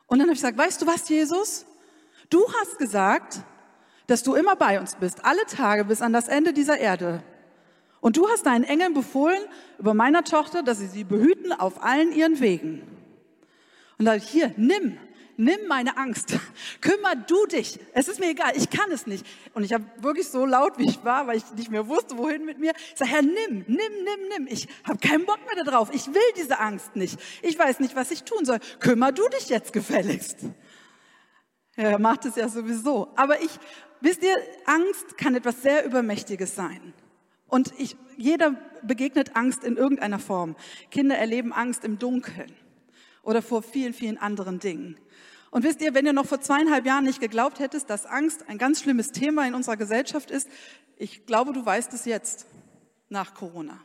Und 0.07 0.17
dann 0.17 0.27
habe 0.27 0.33
ich 0.33 0.39
gesagt, 0.39 0.57
weißt 0.57 0.81
du 0.81 0.87
was, 0.87 1.07
Jesus? 1.07 1.67
Du 2.31 2.51
hast 2.59 2.79
gesagt, 2.79 3.41
dass 4.07 4.23
du 4.23 4.33
immer 4.33 4.55
bei 4.55 4.79
uns 4.79 4.95
bist, 4.95 5.23
alle 5.23 5.45
Tage 5.45 5.85
bis 5.85 6.01
an 6.01 6.11
das 6.11 6.27
Ende 6.27 6.53
dieser 6.53 6.79
Erde. 6.79 7.23
Und 7.99 8.17
du 8.17 8.27
hast 8.29 8.47
deinen 8.47 8.63
Engeln 8.63 8.95
befohlen 8.95 9.43
über 9.77 9.93
meiner 9.93 10.23
Tochter, 10.23 10.63
dass 10.63 10.79
sie 10.79 10.87
sie 10.87 11.03
behüten 11.03 11.53
auf 11.53 11.83
allen 11.83 12.11
ihren 12.13 12.39
Wegen. 12.39 13.00
Und 14.01 14.05
da 14.05 14.13
hier, 14.13 14.51
nimm, 14.57 14.97
nimm 15.37 15.67
meine 15.67 15.95
Angst, 15.95 16.35
kümmer 16.81 17.15
du 17.15 17.45
dich. 17.45 17.79
Es 17.93 18.07
ist 18.07 18.19
mir 18.19 18.31
egal, 18.31 18.53
ich 18.55 18.71
kann 18.71 18.91
es 18.91 19.05
nicht. 19.05 19.23
Und 19.53 19.63
ich 19.63 19.73
habe 19.73 19.85
wirklich 19.99 20.27
so 20.27 20.43
laut, 20.43 20.79
wie 20.79 20.89
ich 20.89 21.03
war, 21.03 21.27
weil 21.27 21.37
ich 21.37 21.43
nicht 21.53 21.69
mehr 21.69 21.87
wusste, 21.87 22.17
wohin 22.17 22.43
mit 22.43 22.57
mir. 22.57 22.73
Ich 22.93 22.97
sage, 22.97 23.11
Herr, 23.11 23.21
nimm, 23.21 23.63
nimm, 23.67 23.67
nimm, 23.67 24.27
nimm. 24.35 24.47
Ich 24.47 24.67
habe 24.85 24.97
keinen 24.97 25.27
Bock 25.27 25.37
mehr 25.45 25.63
darauf. 25.63 25.93
Ich 25.93 26.07
will 26.07 26.31
diese 26.35 26.57
Angst 26.57 26.95
nicht. 26.95 27.19
Ich 27.43 27.59
weiß 27.59 27.79
nicht, 27.79 27.95
was 27.95 28.09
ich 28.09 28.23
tun 28.23 28.43
soll. 28.43 28.57
Kümmer 28.79 29.11
du 29.11 29.21
dich 29.29 29.49
jetzt 29.49 29.71
gefälligst. 29.71 30.37
Er 31.75 31.99
macht 31.99 32.25
es 32.25 32.37
ja 32.37 32.49
sowieso. 32.49 33.09
Aber 33.15 33.39
ich, 33.39 33.51
wisst 33.99 34.23
ihr, 34.23 34.35
Angst 34.65 35.15
kann 35.15 35.35
etwas 35.35 35.61
sehr 35.61 35.85
Übermächtiges 35.85 36.55
sein. 36.55 36.95
Und 37.47 37.71
ich, 37.77 37.95
jeder 38.17 38.55
begegnet 38.81 39.35
Angst 39.35 39.63
in 39.63 39.77
irgendeiner 39.77 40.17
Form. 40.17 40.55
Kinder 40.89 41.19
erleben 41.19 41.53
Angst 41.53 41.85
im 41.85 41.99
Dunkeln 41.99 42.51
oder 43.23 43.41
vor 43.41 43.61
vielen, 43.61 43.93
vielen 43.93 44.17
anderen 44.17 44.59
Dingen. 44.59 44.97
Und 45.51 45.63
wisst 45.63 45.81
ihr, 45.81 45.93
wenn 45.93 46.05
ihr 46.05 46.13
noch 46.13 46.25
vor 46.25 46.39
zweieinhalb 46.39 46.85
Jahren 46.85 47.03
nicht 47.03 47.19
geglaubt 47.19 47.59
hättest, 47.59 47.89
dass 47.89 48.05
Angst 48.05 48.47
ein 48.47 48.57
ganz 48.57 48.81
schlimmes 48.81 49.11
Thema 49.11 49.45
in 49.45 49.53
unserer 49.53 49.77
Gesellschaft 49.77 50.31
ist, 50.31 50.49
ich 50.97 51.25
glaube, 51.25 51.51
du 51.51 51.65
weißt 51.65 51.93
es 51.93 52.05
jetzt 52.05 52.45
nach 53.09 53.33
Corona. 53.33 53.79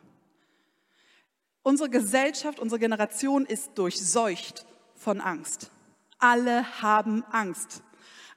Unsere 1.63 1.91
Gesellschaft, 1.91 2.61
unsere 2.61 2.79
Generation 2.79 3.45
ist 3.45 3.73
durchseucht 3.75 4.65
von 4.95 5.21
Angst. 5.21 5.71
Alle 6.19 6.81
haben 6.81 7.25
Angst. 7.33 7.83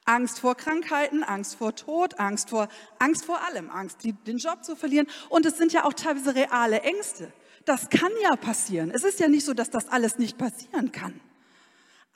Angst 0.06 0.40
vor 0.40 0.56
Krankheiten, 0.56 1.24
Angst 1.24 1.56
vor 1.56 1.76
Tod, 1.76 2.20
Angst 2.20 2.50
vor, 2.50 2.68
Angst 2.98 3.26
vor 3.26 3.40
allem, 3.46 3.70
Angst, 3.70 4.00
den 4.04 4.38
Job 4.38 4.64
zu 4.64 4.76
verlieren. 4.76 5.06
Und 5.30 5.46
es 5.46 5.58
sind 5.58 5.72
ja 5.72 5.84
auch 5.84 5.94
teilweise 5.94 6.34
reale 6.34 6.82
Ängste. 6.82 7.32
Das 7.69 7.88
kann 7.88 8.12
ja 8.23 8.36
passieren. 8.36 8.89
Es 8.89 9.03
ist 9.03 9.19
ja 9.19 9.27
nicht 9.27 9.45
so, 9.45 9.53
dass 9.53 9.69
das 9.69 9.89
alles 9.89 10.17
nicht 10.17 10.39
passieren 10.39 10.91
kann. 10.91 11.21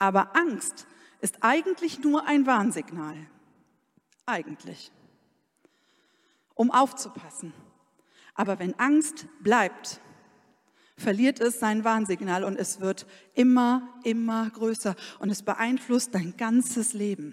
Aber 0.00 0.34
Angst 0.34 0.88
ist 1.20 1.44
eigentlich 1.44 2.00
nur 2.00 2.26
ein 2.26 2.44
Warnsignal. 2.44 3.14
Eigentlich. 4.26 4.90
Um 6.54 6.72
aufzupassen. 6.72 7.54
Aber 8.34 8.58
wenn 8.58 8.76
Angst 8.80 9.28
bleibt, 9.44 10.00
verliert 10.96 11.38
es 11.38 11.60
sein 11.60 11.84
Warnsignal 11.84 12.42
und 12.42 12.56
es 12.56 12.80
wird 12.80 13.06
immer, 13.34 13.88
immer 14.02 14.50
größer 14.50 14.96
und 15.20 15.30
es 15.30 15.44
beeinflusst 15.44 16.16
dein 16.16 16.36
ganzes 16.36 16.94
Leben. 16.94 17.32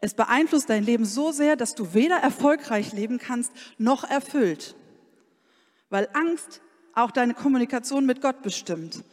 Es 0.00 0.12
beeinflusst 0.12 0.68
dein 0.68 0.84
Leben 0.84 1.06
so 1.06 1.32
sehr, 1.32 1.56
dass 1.56 1.74
du 1.74 1.94
weder 1.94 2.16
erfolgreich 2.16 2.92
leben 2.92 3.16
kannst 3.16 3.52
noch 3.78 4.04
erfüllt. 4.04 4.76
Weil 5.88 6.10
Angst 6.12 6.60
auch 6.98 7.10
deine 7.10 7.34
Kommunikation 7.34 8.06
mit 8.06 8.20
Gott 8.20 8.42
bestimmt. 8.42 9.04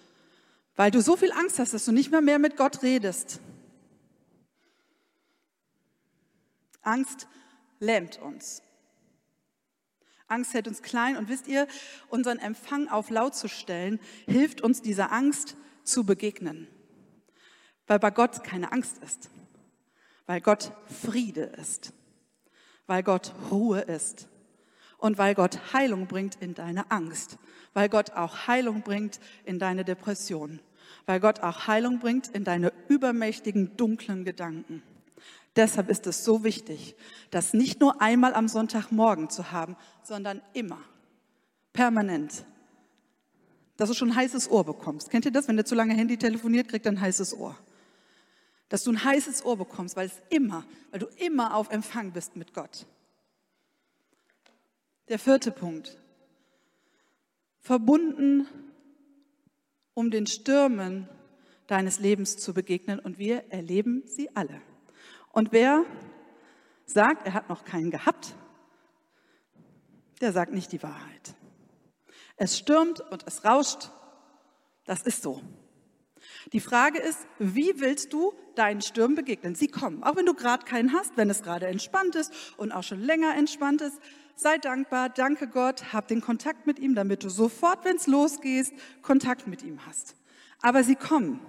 Weil 0.76 0.92
du 0.92 1.02
so 1.02 1.16
viel 1.16 1.32
Angst 1.32 1.60
hast, 1.60 1.74
dass 1.74 1.86
du 1.86 1.92
nicht 1.92 2.12
mehr 2.12 2.22
mehr 2.22 2.40
mit 2.40 2.58
Gott 2.58 2.84
redest. 2.84 3.40
Angst 6.82 7.28
lähmt 7.80 8.22
uns. 8.22 8.62
Angst 10.28 10.54
hält 10.54 10.68
uns 10.68 10.82
klein 10.82 11.18
und 11.18 11.30
wisst 11.30 11.48
ihr, 11.48 11.68
unseren 12.10 12.40
Empfang 12.40 12.88
auf 12.88 13.10
laut 13.10 13.36
zu 13.36 13.48
stellen, 13.48 14.00
hilft 14.26 14.62
uns 14.62 14.82
dieser 14.82 15.12
Angst 15.12 15.56
zu 15.84 16.04
begegnen, 16.04 16.68
weil 17.86 18.00
bei 18.00 18.10
Gott 18.10 18.44
keine 18.44 18.72
Angst 18.72 18.98
ist, 19.04 19.30
weil 20.26 20.42
Gott 20.42 20.72
Friede 21.04 21.44
ist, 21.44 21.94
weil 22.88 23.04
Gott 23.04 23.34
Ruhe 23.52 23.82
ist 23.82 24.28
und 24.98 25.20
weil 25.20 25.36
Gott 25.36 25.74
Heilung 25.74 26.08
bringt 26.08 26.36
in 26.42 26.56
deine 26.56 26.90
Angst, 26.90 27.38
weil 27.76 27.90
Gott 27.90 28.12
auch 28.12 28.48
Heilung 28.48 28.82
bringt 28.82 29.20
in 29.44 29.60
deine 29.60 29.84
Depression, 29.84 30.60
weil 31.06 31.20
Gott 31.20 31.42
auch 31.42 31.68
Heilung 31.68 32.00
bringt 32.00 32.30
in 32.30 32.46
deine 32.46 32.74
übermächtigen 32.88 33.78
dunklen 33.78 34.24
Gedanken. 34.24 34.82
Deshalb 35.58 35.90
ist 35.90 36.08
es 36.08 36.24
so 36.24 36.44
wichtig, 36.44 36.96
das 37.32 37.54
nicht 37.54 37.82
nur 37.82 38.02
einmal 38.02 38.34
am 38.34 38.48
Sonntagmorgen 38.48 39.30
zu 39.30 39.52
haben, 39.52 39.76
sondern 40.04 40.42
immer, 40.54 40.80
permanent. 41.74 42.46
Dass 43.76 43.90
du 43.90 43.96
schon 43.96 44.12
ein 44.12 44.16
heißes 44.16 44.50
Ohr 44.50 44.64
bekommst. 44.64 45.10
Kennt 45.10 45.26
ihr 45.26 45.32
das? 45.32 45.50
Wenn 45.50 45.58
der 45.58 45.66
zu 45.66 45.76
lange 45.76 45.94
Handy 45.94 46.18
telefoniert, 46.18 46.70
kriegt 46.70 46.88
ein 46.88 47.00
heißes 47.00 47.38
Ohr. 47.38 47.58
Dass 48.70 48.84
du 48.84 48.92
ein 48.92 49.04
heißes 49.04 49.44
Ohr 49.44 49.58
bekommst, 49.58 49.98
weil 49.98 50.08
es 50.08 50.22
immer, 50.30 50.64
weil 50.92 51.02
du 51.02 51.08
immer 51.18 51.54
auf 51.56 51.70
Empfang 51.72 52.14
bist 52.14 52.38
mit 52.38 52.54
Gott. 52.54 52.86
Der 55.10 55.20
vierte 55.20 55.52
Punkt. 55.52 55.98
Verbunden, 57.66 58.48
um 59.96 60.12
den 60.12 60.28
Stürmen 60.28 61.10
deines 61.66 61.98
Lebens 61.98 62.38
zu 62.38 62.54
begegnen 62.54 63.00
und 63.00 63.18
wir 63.18 63.52
erleben 63.52 64.04
sie 64.06 64.30
alle. 64.36 64.62
Und 65.32 65.52
wer 65.52 65.84
sagt, 66.86 67.26
er 67.26 67.34
hat 67.34 67.50
noch 67.50 67.66
keinen 67.66 67.90
gehabt, 67.90 68.36
der 70.22 70.32
sagt 70.32 70.54
nicht 70.54 70.74
die 70.74 70.84
Wahrheit. 70.84 71.34
Es 72.38 72.56
stürmt 72.56 73.02
und 73.02 73.26
es 73.26 73.44
rauscht. 73.44 73.90
Das 74.86 75.02
ist 75.02 75.24
so. 75.24 75.42
Die 76.54 76.60
Frage 76.60 77.00
ist, 77.00 77.20
wie 77.40 77.80
willst 77.80 78.14
du 78.14 78.34
deinen 78.56 78.82
Stürmen 78.82 79.16
begegnen? 79.16 79.56
Sie 79.56 79.68
kommen, 79.68 80.04
auch 80.04 80.16
wenn 80.16 80.26
du 80.26 80.34
gerade 80.34 80.66
keinen 80.66 80.94
hast, 80.94 81.18
wenn 81.18 81.30
es 81.30 81.42
gerade 81.42 81.68
entspannt 81.68 82.16
ist 82.16 82.32
und 82.58 82.72
auch 82.72 82.84
schon 82.84 83.02
länger 83.02 83.36
entspannt 83.36 83.82
ist. 83.82 83.98
Sei 84.36 84.58
dankbar, 84.58 85.10
danke 85.10 85.48
Gott, 85.48 85.94
hab 85.94 86.08
den 86.08 86.22
Kontakt 86.22 86.68
mit 86.68 86.78
ihm, 86.78 86.94
damit 86.94 87.24
du 87.24 87.30
sofort, 87.30 87.86
wenn 87.86 87.96
es 87.96 88.08
losgeht, 88.08 88.72
Kontakt 89.02 89.48
mit 89.48 89.64
ihm 89.64 89.86
hast. 89.86 90.16
Aber 90.62 90.84
sie 90.84 90.96
kommen. 90.96 91.40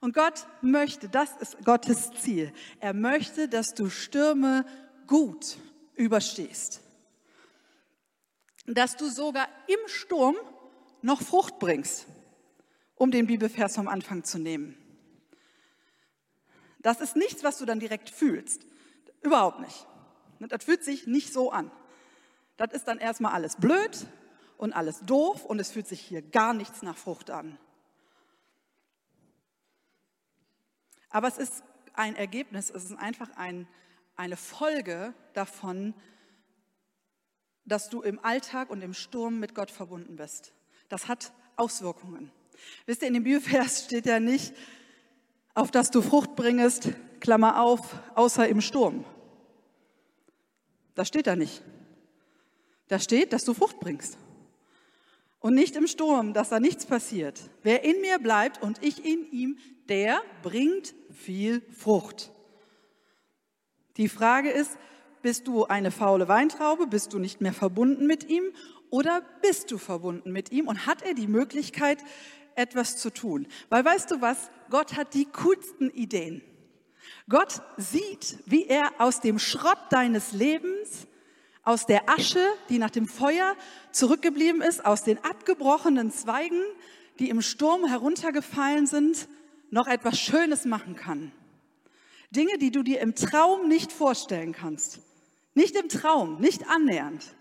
Und 0.00 0.14
Gott 0.14 0.46
möchte, 0.60 1.08
das 1.08 1.36
ist 1.40 1.64
Gottes 1.64 2.10
Ziel. 2.22 2.52
Er 2.80 2.94
möchte, 2.94 3.48
dass 3.48 3.74
du 3.74 3.90
Stürme 3.90 4.64
gut 5.06 5.56
überstehst. 5.94 6.80
Dass 8.66 8.96
du 8.96 9.08
sogar 9.08 9.48
im 9.66 9.88
Sturm 9.88 10.36
noch 11.02 11.22
Frucht 11.22 11.58
bringst, 11.58 12.06
um 12.96 13.10
den 13.10 13.26
Bibelvers 13.26 13.76
vom 13.76 13.88
Anfang 13.88 14.24
zu 14.24 14.38
nehmen. 14.38 14.76
Das 16.80 17.00
ist 17.00 17.16
nichts, 17.16 17.44
was 17.44 17.58
du 17.58 17.64
dann 17.64 17.80
direkt 17.80 18.10
fühlst. 18.10 18.66
Überhaupt 19.22 19.60
nicht. 19.60 19.86
Das 20.40 20.64
fühlt 20.64 20.84
sich 20.84 21.06
nicht 21.06 21.32
so 21.32 21.50
an. 21.50 21.70
Das 22.56 22.72
ist 22.72 22.88
dann 22.88 22.98
erstmal 22.98 23.32
alles 23.32 23.56
blöd 23.56 24.06
und 24.56 24.72
alles 24.72 25.00
doof 25.00 25.44
und 25.44 25.58
es 25.58 25.70
fühlt 25.70 25.86
sich 25.86 26.00
hier 26.00 26.22
gar 26.22 26.54
nichts 26.54 26.82
nach 26.82 26.96
Frucht 26.96 27.30
an. 27.30 27.58
Aber 31.10 31.28
es 31.28 31.38
ist 31.38 31.62
ein 31.94 32.16
Ergebnis, 32.16 32.70
es 32.70 32.84
ist 32.84 32.98
einfach 32.98 33.30
ein, 33.36 33.66
eine 34.16 34.36
Folge 34.36 35.14
davon, 35.32 35.94
dass 37.64 37.88
du 37.88 38.02
im 38.02 38.24
Alltag 38.24 38.70
und 38.70 38.82
im 38.82 38.94
Sturm 38.94 39.40
mit 39.40 39.54
Gott 39.54 39.70
verbunden 39.70 40.16
bist. 40.16 40.52
Das 40.88 41.08
hat 41.08 41.32
Auswirkungen. 41.56 42.30
Wisst 42.86 43.02
ihr, 43.02 43.08
in 43.08 43.14
dem 43.14 43.24
Bibelvers 43.24 43.84
steht 43.86 44.06
ja 44.06 44.20
nicht, 44.20 44.54
auf 45.54 45.70
dass 45.70 45.90
du 45.90 46.02
Frucht 46.02 46.36
bringest, 46.36 46.90
Klammer 47.20 47.60
auf, 47.60 47.98
außer 48.14 48.46
im 48.48 48.60
Sturm. 48.60 49.04
Das 50.94 51.08
steht 51.08 51.26
da 51.26 51.36
nicht. 51.36 51.62
Da 52.88 52.98
steht, 52.98 53.32
dass 53.32 53.44
du 53.44 53.54
Frucht 53.54 53.80
bringst. 53.80 54.18
Und 55.40 55.54
nicht 55.54 55.76
im 55.76 55.86
Sturm, 55.86 56.32
dass 56.32 56.48
da 56.48 56.60
nichts 56.60 56.86
passiert. 56.86 57.40
Wer 57.62 57.84
in 57.84 58.00
mir 58.00 58.18
bleibt 58.18 58.62
und 58.62 58.82
ich 58.82 59.04
in 59.04 59.30
ihm, 59.30 59.58
der 59.88 60.20
bringt 60.42 60.94
viel 61.12 61.62
Frucht. 61.72 62.30
Die 63.96 64.08
Frage 64.08 64.50
ist, 64.50 64.76
bist 65.22 65.46
du 65.46 65.64
eine 65.64 65.90
faule 65.90 66.28
Weintraube? 66.28 66.86
Bist 66.86 67.12
du 67.12 67.18
nicht 67.18 67.40
mehr 67.40 67.52
verbunden 67.52 68.06
mit 68.06 68.28
ihm? 68.28 68.52
oder 68.90 69.22
bist 69.42 69.70
du 69.70 69.78
verbunden 69.78 70.32
mit 70.32 70.52
ihm 70.52 70.68
und 70.68 70.86
hat 70.86 71.02
er 71.02 71.14
die 71.14 71.26
Möglichkeit, 71.26 71.98
etwas 72.56 72.96
zu 72.96 73.10
tun? 73.10 73.46
Weil 73.68 73.84
weißt 73.84 74.10
du 74.10 74.20
was? 74.20 74.50
Gott 74.70 74.96
hat 74.96 75.14
die 75.14 75.26
coolsten 75.26 75.90
Ideen. 75.90 76.42
Gott 77.28 77.60
sieht, 77.76 78.38
wie 78.46 78.66
er 78.66 78.92
aus 78.98 79.20
dem 79.20 79.38
Schrott 79.38 79.78
deines 79.90 80.32
Lebens, 80.32 81.06
aus 81.62 81.86
der 81.86 82.08
Asche, 82.08 82.44
die 82.68 82.78
nach 82.78 82.90
dem 82.90 83.08
Feuer 83.08 83.56
zurückgeblieben 83.90 84.62
ist, 84.62 84.84
aus 84.84 85.02
den 85.02 85.22
abgebrochenen 85.24 86.12
Zweigen, 86.12 86.62
die 87.18 87.28
im 87.28 87.42
Sturm 87.42 87.84
heruntergefallen 87.86 88.86
sind, 88.86 89.28
noch 89.70 89.88
etwas 89.88 90.18
Schönes 90.20 90.64
machen 90.64 90.94
kann. 90.94 91.32
Dinge, 92.30 92.58
die 92.58 92.70
du 92.70 92.82
dir 92.82 93.00
im 93.00 93.14
Traum 93.14 93.68
nicht 93.68 93.92
vorstellen 93.92 94.52
kannst. 94.52 95.00
Nicht 95.54 95.74
im 95.74 95.88
Traum, 95.88 96.40
nicht 96.40 96.68
annähernd. 96.68 97.34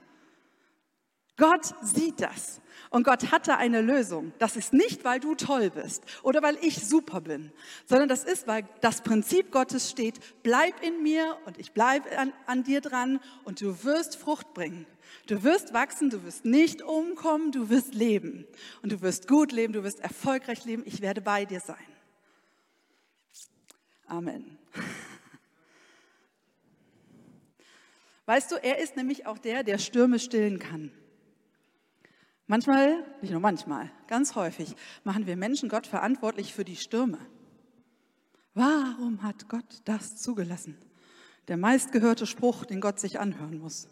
Gott 1.38 1.74
sieht 1.82 2.22
das. 2.22 2.62
Und 2.90 3.04
Gott 3.04 3.32
hatte 3.32 3.58
eine 3.58 3.82
Lösung. 3.82 4.32
Das 4.40 4.56
ist 4.56 4.72
nicht, 4.72 5.04
weil 5.04 5.20
du 5.20 5.36
toll 5.36 5.70
bist 5.70 6.04
oder 6.24 6.42
weil 6.42 6.58
ich 6.62 6.88
super 6.88 7.20
bin, 7.20 7.52
sondern 7.86 8.08
das 8.08 8.24
ist, 8.24 8.48
weil 8.48 8.66
das 8.80 9.02
Prinzip 9.02 9.52
Gottes 9.52 9.90
steht, 9.90 10.20
bleib 10.44 10.82
in 10.82 11.04
mir 11.04 11.38
und 11.46 11.58
ich 11.58 11.74
bleibe 11.74 12.18
an, 12.18 12.32
an 12.46 12.64
dir 12.64 12.80
dran 12.80 13.20
und 13.44 13.60
du 13.60 13.84
wirst 13.84 14.16
Frucht 14.16 14.54
bringen. 14.54 14.86
Du 15.28 15.44
wirst 15.44 15.74
wachsen, 15.74 16.10
du 16.10 16.24
wirst 16.24 16.46
nicht 16.46 16.82
umkommen, 16.82 17.52
du 17.52 17.70
wirst 17.70 17.96
leben. 17.96 18.46
Und 18.82 18.92
du 18.92 19.02
wirst 19.02 19.28
gut 19.28 19.52
leben, 19.52 19.74
du 19.74 19.84
wirst 19.84 20.00
erfolgreich 20.00 20.64
leben. 20.66 20.84
Ich 20.86 21.02
werde 21.02 21.22
bei 21.22 21.46
dir 21.46 21.60
sein. 21.60 21.76
Amen. 24.08 24.58
Weißt 28.26 28.52
du, 28.52 28.56
er 28.56 28.80
ist 28.80 28.96
nämlich 28.96 29.26
auch 29.26 29.38
der, 29.38 29.64
der 29.64 29.80
Stürme 29.80 30.20
stillen 30.20 30.60
kann. 30.60 30.92
Manchmal, 32.48 33.04
nicht 33.22 33.32
nur 33.32 33.40
manchmal, 33.40 33.92
ganz 34.08 34.36
häufig 34.36 34.76
machen 35.04 35.26
wir 35.26 35.36
Menschen 35.36 35.68
Gott 35.68 35.88
verantwortlich 35.88 36.54
für 36.54 36.64
die 36.64 36.76
Stürme. 36.76 37.18
Warum 38.54 39.24
hat 39.24 39.50
Gott 39.50 39.82
das 39.86 40.18
zugelassen? 40.18 40.78
Der 41.48 41.58
meistgehörte 41.58 42.26
Spruch, 42.26 42.66
den 42.66 42.82
Gott 42.82 43.00
sich 43.00 43.20
anhören 43.20 43.60
muss. 43.60 43.88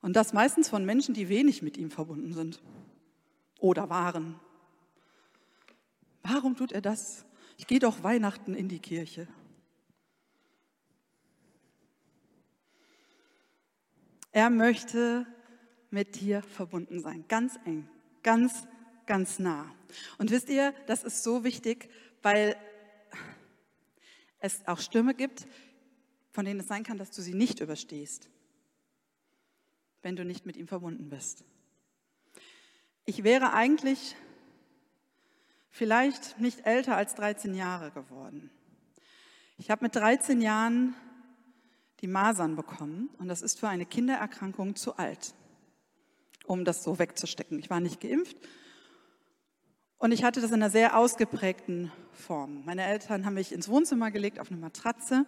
Und 0.00 0.14
das 0.14 0.32
meistens 0.32 0.68
von 0.68 0.84
Menschen, 0.84 1.14
die 1.14 1.28
wenig 1.28 1.62
mit 1.62 1.76
ihm 1.76 1.90
verbunden 1.90 2.32
sind 2.32 2.62
oder 3.58 3.88
waren. 3.88 4.38
Warum 6.22 6.54
tut 6.56 6.72
er 6.72 6.82
das? 6.82 7.24
Ich 7.56 7.66
gehe 7.66 7.80
doch 7.80 8.02
Weihnachten 8.02 8.54
in 8.54 8.68
die 8.68 8.78
Kirche. 8.78 9.26
Er 14.30 14.50
möchte 14.50 15.26
mit 15.90 16.20
dir 16.20 16.42
verbunden 16.42 17.00
sein. 17.00 17.24
Ganz 17.28 17.58
eng, 17.64 17.88
ganz, 18.22 18.66
ganz 19.06 19.38
nah. 19.38 19.74
Und 20.18 20.30
wisst 20.30 20.48
ihr, 20.48 20.74
das 20.86 21.04
ist 21.04 21.22
so 21.22 21.44
wichtig, 21.44 21.90
weil 22.22 22.56
es 24.40 24.66
auch 24.66 24.80
Stürme 24.80 25.14
gibt, 25.14 25.46
von 26.30 26.44
denen 26.44 26.60
es 26.60 26.68
sein 26.68 26.84
kann, 26.84 26.98
dass 26.98 27.10
du 27.10 27.22
sie 27.22 27.34
nicht 27.34 27.60
überstehst, 27.60 28.28
wenn 30.02 30.14
du 30.14 30.24
nicht 30.24 30.46
mit 30.46 30.56
ihm 30.56 30.68
verbunden 30.68 31.08
bist. 31.08 31.44
Ich 33.04 33.24
wäre 33.24 33.54
eigentlich 33.54 34.14
vielleicht 35.70 36.38
nicht 36.38 36.66
älter 36.66 36.96
als 36.96 37.14
13 37.14 37.54
Jahre 37.54 37.90
geworden. 37.90 38.50
Ich 39.56 39.70
habe 39.70 39.84
mit 39.84 39.96
13 39.96 40.40
Jahren 40.40 40.94
die 42.00 42.06
Masern 42.06 42.54
bekommen 42.54 43.10
und 43.18 43.28
das 43.28 43.42
ist 43.42 43.58
für 43.58 43.68
eine 43.68 43.86
Kindererkrankung 43.86 44.76
zu 44.76 44.96
alt 44.96 45.34
um 46.48 46.64
das 46.64 46.82
so 46.82 46.98
wegzustecken. 46.98 47.58
Ich 47.58 47.70
war 47.70 47.80
nicht 47.80 48.00
geimpft 48.00 48.36
und 49.98 50.12
ich 50.12 50.24
hatte 50.24 50.40
das 50.40 50.50
in 50.50 50.56
einer 50.56 50.70
sehr 50.70 50.96
ausgeprägten 50.96 51.92
Form. 52.12 52.64
Meine 52.64 52.84
Eltern 52.84 53.26
haben 53.26 53.34
mich 53.34 53.52
ins 53.52 53.68
Wohnzimmer 53.68 54.10
gelegt 54.10 54.38
auf 54.40 54.50
eine 54.50 54.60
Matratze, 54.60 55.26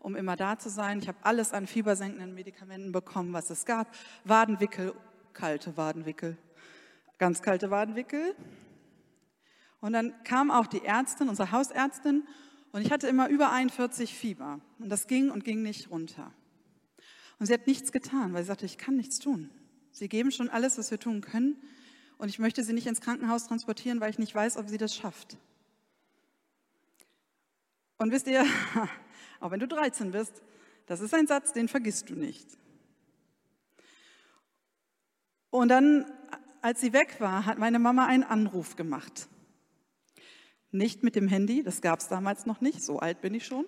um 0.00 0.14
immer 0.16 0.36
da 0.36 0.58
zu 0.58 0.68
sein. 0.68 0.98
Ich 1.00 1.08
habe 1.08 1.18
alles 1.22 1.52
an 1.52 1.66
fiebersenkenden 1.66 2.34
Medikamenten 2.34 2.92
bekommen, 2.92 3.32
was 3.32 3.50
es 3.50 3.64
gab. 3.64 3.88
Wadenwickel, 4.24 4.94
kalte 5.32 5.76
Wadenwickel, 5.76 6.36
ganz 7.18 7.42
kalte 7.42 7.70
Wadenwickel. 7.70 8.34
Und 9.80 9.94
dann 9.94 10.14
kam 10.24 10.50
auch 10.50 10.66
die 10.66 10.84
Ärztin, 10.84 11.28
unsere 11.28 11.50
Hausärztin, 11.50 12.24
und 12.72 12.80
ich 12.80 12.90
hatte 12.90 13.06
immer 13.06 13.28
über 13.28 13.52
41 13.52 14.14
Fieber. 14.14 14.60
Und 14.78 14.88
das 14.88 15.06
ging 15.06 15.30
und 15.30 15.44
ging 15.44 15.62
nicht 15.62 15.90
runter. 15.90 16.32
Und 17.38 17.46
sie 17.46 17.52
hat 17.52 17.66
nichts 17.66 17.92
getan, 17.92 18.32
weil 18.32 18.42
sie 18.42 18.48
sagte, 18.48 18.64
ich 18.64 18.78
kann 18.78 18.96
nichts 18.96 19.18
tun. 19.18 19.50
Sie 19.92 20.08
geben 20.08 20.30
schon 20.32 20.48
alles, 20.48 20.78
was 20.78 20.90
wir 20.90 20.98
tun 20.98 21.20
können. 21.20 21.56
Und 22.18 22.28
ich 22.28 22.38
möchte 22.38 22.64
sie 22.64 22.72
nicht 22.72 22.86
ins 22.86 23.00
Krankenhaus 23.00 23.46
transportieren, 23.46 24.00
weil 24.00 24.10
ich 24.10 24.18
nicht 24.18 24.34
weiß, 24.34 24.56
ob 24.56 24.68
sie 24.68 24.78
das 24.78 24.96
schafft. 24.96 25.36
Und 27.98 28.10
wisst 28.10 28.26
ihr, 28.26 28.44
auch 29.40 29.50
wenn 29.50 29.60
du 29.60 29.68
13 29.68 30.10
bist, 30.10 30.42
das 30.86 31.00
ist 31.00 31.14
ein 31.14 31.26
Satz, 31.26 31.52
den 31.52 31.68
vergisst 31.68 32.10
du 32.10 32.14
nicht. 32.14 32.46
Und 35.50 35.68
dann, 35.68 36.10
als 36.62 36.80
sie 36.80 36.92
weg 36.92 37.20
war, 37.20 37.44
hat 37.44 37.58
meine 37.58 37.78
Mama 37.78 38.06
einen 38.06 38.24
Anruf 38.24 38.76
gemacht. 38.76 39.28
Nicht 40.70 41.02
mit 41.02 41.14
dem 41.14 41.28
Handy, 41.28 41.62
das 41.62 41.82
gab 41.82 42.00
es 42.00 42.08
damals 42.08 42.46
noch 42.46 42.62
nicht, 42.62 42.82
so 42.82 42.98
alt 42.98 43.20
bin 43.20 43.34
ich 43.34 43.44
schon. 43.44 43.66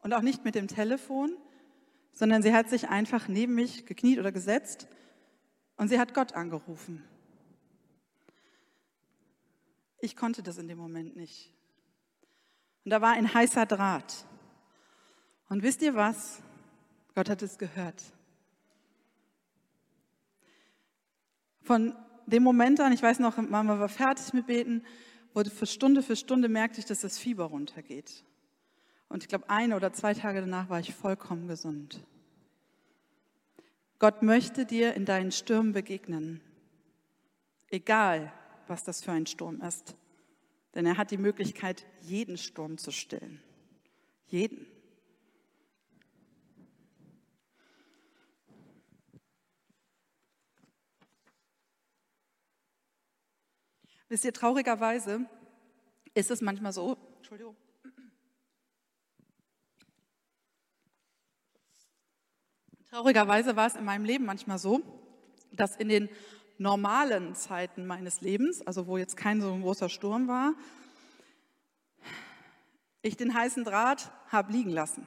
Und 0.00 0.14
auch 0.14 0.22
nicht 0.22 0.44
mit 0.44 0.54
dem 0.54 0.68
Telefon, 0.68 1.36
sondern 2.12 2.42
sie 2.42 2.52
hat 2.52 2.68
sich 2.68 2.88
einfach 2.88 3.28
neben 3.28 3.54
mich 3.54 3.86
gekniet 3.86 4.18
oder 4.18 4.32
gesetzt 4.32 4.86
und 5.76 5.88
sie 5.88 5.98
hat 5.98 6.14
Gott 6.14 6.34
angerufen. 6.34 7.02
Ich 10.00 10.16
konnte 10.16 10.42
das 10.42 10.58
in 10.58 10.68
dem 10.68 10.78
Moment 10.78 11.16
nicht. 11.16 11.52
Und 12.84 12.90
da 12.90 13.00
war 13.00 13.12
ein 13.12 13.32
heißer 13.32 13.66
Draht. 13.66 14.26
Und 15.48 15.62
wisst 15.62 15.82
ihr 15.82 15.94
was? 15.94 16.42
Gott 17.14 17.28
hat 17.28 17.42
es 17.42 17.58
gehört. 17.58 18.02
Von 21.62 21.94
dem 22.26 22.42
Moment 22.42 22.80
an, 22.80 22.92
ich 22.92 23.02
weiß 23.02 23.20
noch, 23.20 23.36
Mama 23.36 23.78
war 23.78 23.88
fertig 23.88 24.32
mit 24.32 24.46
Beten, 24.46 24.84
wurde 25.34 25.50
für 25.50 25.66
Stunde 25.66 26.02
für 26.02 26.16
Stunde 26.16 26.48
merkte 26.48 26.80
ich, 26.80 26.86
dass 26.86 27.00
das 27.00 27.18
Fieber 27.18 27.44
runtergeht. 27.44 28.24
Und 29.12 29.22
ich 29.22 29.28
glaube, 29.28 29.50
eine 29.50 29.76
oder 29.76 29.92
zwei 29.92 30.14
Tage 30.14 30.40
danach 30.40 30.70
war 30.70 30.80
ich 30.80 30.94
vollkommen 30.94 31.46
gesund. 31.46 32.02
Gott 33.98 34.22
möchte 34.22 34.64
dir 34.64 34.94
in 34.94 35.04
deinen 35.04 35.32
Stürmen 35.32 35.74
begegnen, 35.74 36.40
egal 37.68 38.32
was 38.68 38.84
das 38.84 39.04
für 39.04 39.12
ein 39.12 39.26
Sturm 39.26 39.60
ist. 39.60 39.96
Denn 40.74 40.86
er 40.86 40.96
hat 40.96 41.10
die 41.10 41.18
Möglichkeit, 41.18 41.84
jeden 42.00 42.38
Sturm 42.38 42.78
zu 42.78 42.90
stillen. 42.90 43.42
Jeden. 44.28 44.66
Wisst 54.08 54.24
ihr, 54.24 54.32
traurigerweise 54.32 55.26
ist 56.14 56.30
es 56.30 56.40
manchmal 56.40 56.72
so, 56.72 56.96
Entschuldigung, 57.18 57.56
Traurigerweise 62.92 63.56
war 63.56 63.66
es 63.66 63.74
in 63.74 63.86
meinem 63.86 64.04
Leben 64.04 64.26
manchmal 64.26 64.58
so, 64.58 64.82
dass 65.50 65.76
in 65.76 65.88
den 65.88 66.10
normalen 66.58 67.34
Zeiten 67.34 67.86
meines 67.86 68.20
Lebens, 68.20 68.60
also 68.66 68.86
wo 68.86 68.98
jetzt 68.98 69.16
kein 69.16 69.40
so 69.40 69.50
ein 69.50 69.62
großer 69.62 69.88
Sturm 69.88 70.28
war, 70.28 70.52
ich 73.00 73.16
den 73.16 73.32
heißen 73.32 73.64
Draht 73.64 74.12
habe 74.28 74.52
liegen 74.52 74.68
lassen. 74.68 75.06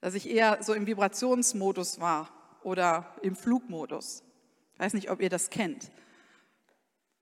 Dass 0.00 0.14
ich 0.14 0.26
eher 0.26 0.62
so 0.62 0.72
im 0.72 0.86
Vibrationsmodus 0.86 2.00
war 2.00 2.30
oder 2.62 3.14
im 3.20 3.36
Flugmodus. 3.36 4.24
Ich 4.72 4.80
weiß 4.80 4.94
nicht, 4.94 5.10
ob 5.10 5.20
ihr 5.20 5.28
das 5.28 5.50
kennt. 5.50 5.92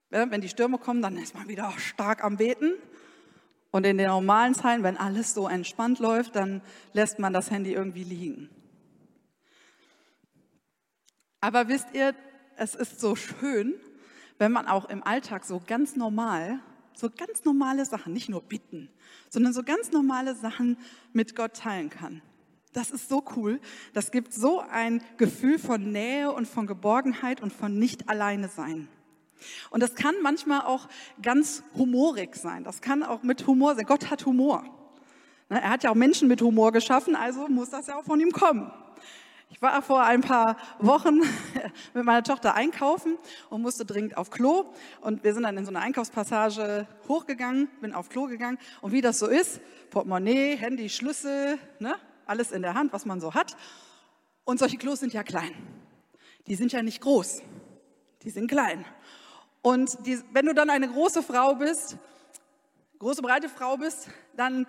Wenn 0.09 0.39
die 0.39 0.47
Stürme 0.47 0.77
kommen, 0.77 1.01
dann 1.01 1.17
ist 1.17 1.35
man 1.35 1.49
wieder 1.49 1.69
stark 1.79 2.23
am 2.23 2.37
Beten. 2.37 2.75
Und 3.71 3.85
in 3.85 3.97
den 3.97 4.07
normalen 4.07 4.55
Zeiten, 4.55 4.83
wenn 4.83 4.95
alles 4.95 5.33
so 5.33 5.49
entspannt 5.49 5.99
läuft, 5.99 6.37
dann 6.37 6.61
lässt 6.93 7.19
man 7.19 7.33
das 7.33 7.51
Handy 7.51 7.73
irgendwie 7.73 8.05
liegen. 8.05 8.49
Aber 11.41 11.67
wisst 11.67 11.87
ihr, 11.93 12.15
es 12.55 12.75
ist 12.75 12.99
so 12.99 13.15
schön, 13.15 13.73
wenn 14.37 14.51
man 14.51 14.67
auch 14.67 14.89
im 14.89 15.03
Alltag 15.03 15.43
so 15.45 15.61
ganz 15.65 15.95
normal, 15.95 16.59
so 16.93 17.09
ganz 17.09 17.43
normale 17.43 17.85
Sachen, 17.85 18.13
nicht 18.13 18.29
nur 18.29 18.41
bitten, 18.41 18.89
sondern 19.29 19.53
so 19.53 19.63
ganz 19.63 19.91
normale 19.91 20.35
Sachen 20.35 20.77
mit 21.13 21.35
Gott 21.35 21.55
teilen 21.55 21.89
kann. 21.89 22.21
Das 22.73 22.91
ist 22.91 23.09
so 23.09 23.23
cool. 23.35 23.59
Das 23.93 24.11
gibt 24.11 24.33
so 24.33 24.61
ein 24.61 25.03
Gefühl 25.17 25.59
von 25.59 25.91
Nähe 25.91 26.31
und 26.31 26.47
von 26.47 26.67
Geborgenheit 26.67 27.41
und 27.41 27.51
von 27.51 27.77
nicht 27.77 28.07
alleine 28.07 28.47
sein. 28.47 28.87
Und 29.71 29.81
das 29.81 29.95
kann 29.95 30.15
manchmal 30.21 30.61
auch 30.61 30.87
ganz 31.21 31.63
humorig 31.75 32.35
sein. 32.35 32.63
Das 32.63 32.81
kann 32.81 33.03
auch 33.03 33.23
mit 33.23 33.45
Humor 33.47 33.75
sein. 33.75 33.85
Gott 33.85 34.09
hat 34.09 34.25
Humor. 34.25 34.63
Er 35.49 35.69
hat 35.69 35.83
ja 35.83 35.89
auch 35.89 35.95
Menschen 35.95 36.29
mit 36.29 36.41
Humor 36.41 36.71
geschaffen, 36.71 37.15
also 37.15 37.47
muss 37.49 37.69
das 37.69 37.87
ja 37.87 37.97
auch 37.97 38.05
von 38.05 38.19
ihm 38.21 38.31
kommen. 38.31 38.71
Ich 39.51 39.61
war 39.61 39.81
vor 39.81 40.01
ein 40.03 40.21
paar 40.21 40.55
Wochen 40.79 41.19
mit 41.93 42.05
meiner 42.05 42.23
Tochter 42.23 42.55
einkaufen 42.55 43.17
und 43.49 43.61
musste 43.61 43.83
dringend 43.83 44.15
auf 44.15 44.29
Klo. 44.29 44.73
Und 45.01 45.25
wir 45.25 45.33
sind 45.33 45.43
dann 45.43 45.57
in 45.57 45.65
so 45.65 45.71
eine 45.71 45.81
Einkaufspassage 45.81 46.87
hochgegangen, 47.09 47.67
bin 47.81 47.93
auf 47.93 48.07
Klo 48.07 48.27
gegangen. 48.27 48.57
Und 48.79 48.93
wie 48.93 49.01
das 49.01 49.19
so 49.19 49.27
ist, 49.27 49.59
Portemonnaie, 49.89 50.55
Handy, 50.55 50.89
Schlüssel, 50.89 51.59
ne? 51.79 51.95
alles 52.25 52.53
in 52.53 52.61
der 52.61 52.75
Hand, 52.75 52.93
was 52.93 53.05
man 53.05 53.19
so 53.19 53.33
hat. 53.33 53.57
Und 54.45 54.57
solche 54.57 54.77
Klos 54.77 55.01
sind 55.01 55.11
ja 55.11 55.21
klein. 55.21 55.53
Die 56.47 56.55
sind 56.55 56.71
ja 56.71 56.81
nicht 56.81 57.01
groß. 57.01 57.41
Die 58.23 58.29
sind 58.29 58.47
klein. 58.47 58.85
Und 59.61 59.97
die, 60.05 60.17
wenn 60.31 60.45
du 60.45 60.53
dann 60.53 60.69
eine 60.69 60.87
große 60.87 61.21
Frau 61.21 61.55
bist, 61.55 61.97
große 62.99 63.21
breite 63.21 63.49
Frau 63.49 63.75
bist, 63.75 64.07
dann 64.37 64.65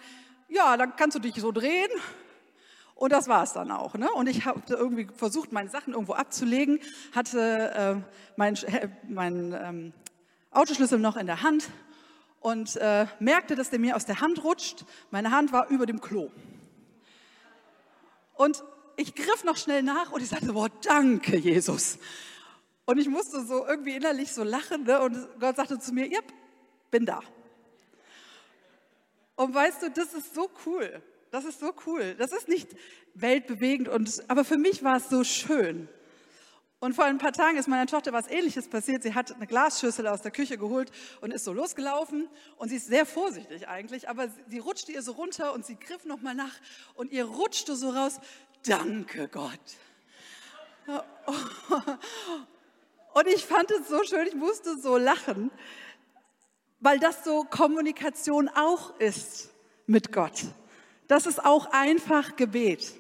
ja, 0.49 0.77
dann 0.77 0.97
kannst 0.97 1.17
du 1.17 1.21
dich 1.21 1.37
so 1.37 1.53
drehen 1.53 1.89
und 2.95 3.13
das 3.13 3.29
war 3.29 3.43
es 3.43 3.53
dann 3.53 3.71
auch. 3.71 3.95
Ne? 3.95 4.11
Und 4.13 4.29
ich 4.29 4.45
habe 4.45 4.61
irgendwie 4.69 5.09
versucht, 5.15 5.53
meine 5.53 5.69
Sachen 5.69 5.95
irgendwo 5.95 6.13
abzulegen, 6.13 6.81
hatte 7.15 8.05
äh, 8.05 8.13
meinen 8.37 8.57
mein, 9.09 9.53
ähm, 9.53 9.93
Autoschlüssel 10.51 10.99
noch 10.99 11.17
in 11.17 11.27
der 11.27 11.43
Hand 11.43 11.69
und 12.41 12.77
äh, 12.77 13.07
merkte, 13.19 13.57
dass 13.57 13.71
der 13.71 13.79
mir 13.79 13.97
aus 13.97 14.05
der 14.05 14.21
Hand 14.21 14.45
rutscht. 14.45 14.85
Meine 15.11 15.31
Hand 15.31 15.53
war 15.53 15.69
über 15.69 15.87
dem 15.87 16.01
Klo. 16.01 16.31
Und 18.35 18.63
ich 18.97 19.15
griff 19.15 19.45
noch 19.45 19.57
schnell 19.57 19.83
nach 19.83 20.13
und 20.13 20.23
ich 20.23 20.29
sagte, 20.29 20.53
boah, 20.53 20.69
danke, 20.83 21.37
Jesus. 21.37 21.99
Und 22.85 22.99
ich 22.99 23.09
musste 23.09 23.45
so 23.45 23.67
irgendwie 23.67 23.97
innerlich 23.97 24.33
so 24.33 24.43
lachen. 24.43 24.85
Ne? 24.85 25.01
Und 25.01 25.17
Gott 25.41 25.57
sagte 25.57 25.79
zu 25.79 25.93
mir, 25.93 26.07
ja, 26.09 26.21
bin 26.91 27.07
da. 27.07 27.21
Und 29.37 29.55
weißt 29.55 29.83
du, 29.83 29.91
das 29.91 30.13
ist 30.15 30.35
so 30.35 30.51
cool. 30.67 31.03
Das 31.33 31.47
ist 31.47 31.61
so 31.61 31.73
cool. 31.87 32.15
Das 32.19 32.31
ist 32.31 32.47
nicht 32.47 32.69
weltbewegend, 33.15 33.89
und, 33.89 34.23
aber 34.29 34.45
für 34.45 34.59
mich 34.59 34.85
war 34.85 34.99
es 34.99 35.09
so 35.09 35.25
schön. 35.25 35.89
Und 36.79 36.95
vor 36.95 37.07
ein 37.07 37.17
paar 37.17 37.33
Tagen 37.33 37.57
ist 37.57 37.69
meiner 37.69 37.87
Tochter 37.87 38.13
was 38.13 38.29
Ähnliches 38.29 38.69
passiert. 38.69 39.03
Sie 39.03 39.15
hat 39.15 39.33
eine 39.33 39.47
Glasschüssel 39.47 40.07
aus 40.09 40.21
der 40.21 40.31
Küche 40.31 40.59
geholt 40.59 40.91
und 41.23 41.33
ist 41.33 41.45
so 41.45 41.55
losgelaufen. 41.55 42.29
Und 42.59 42.69
sie 42.69 42.77
ist 42.77 42.89
sehr 42.89 43.07
vorsichtig 43.07 43.67
eigentlich, 43.67 44.11
aber 44.11 44.29
sie 44.49 44.59
rutschte 44.59 44.93
ihr 44.93 45.01
so 45.01 45.13
runter 45.13 45.55
und 45.55 45.65
sie 45.65 45.77
griff 45.77 46.05
nochmal 46.05 46.35
nach 46.35 46.53
und 46.97 47.13
ihr 47.13 47.25
rutschte 47.25 47.77
so 47.77 47.89
raus, 47.89 48.21
danke 48.67 49.29
Gott. 49.29 49.59
Und 53.15 53.27
ich 53.27 53.45
fand 53.45 53.71
es 53.71 53.89
so 53.89 54.03
schön, 54.05 54.27
ich 54.27 54.35
musste 54.35 54.79
so 54.79 54.97
lachen, 54.97 55.51
weil 56.81 56.99
das 56.99 57.25
so 57.25 57.45
Kommunikation 57.45 58.49
auch 58.49 58.99
ist 58.99 59.51
mit 59.87 60.13
Gott. 60.13 60.47
Das 61.13 61.27
ist 61.27 61.45
auch 61.45 61.67
einfach 61.73 62.37
Gebet. 62.37 62.95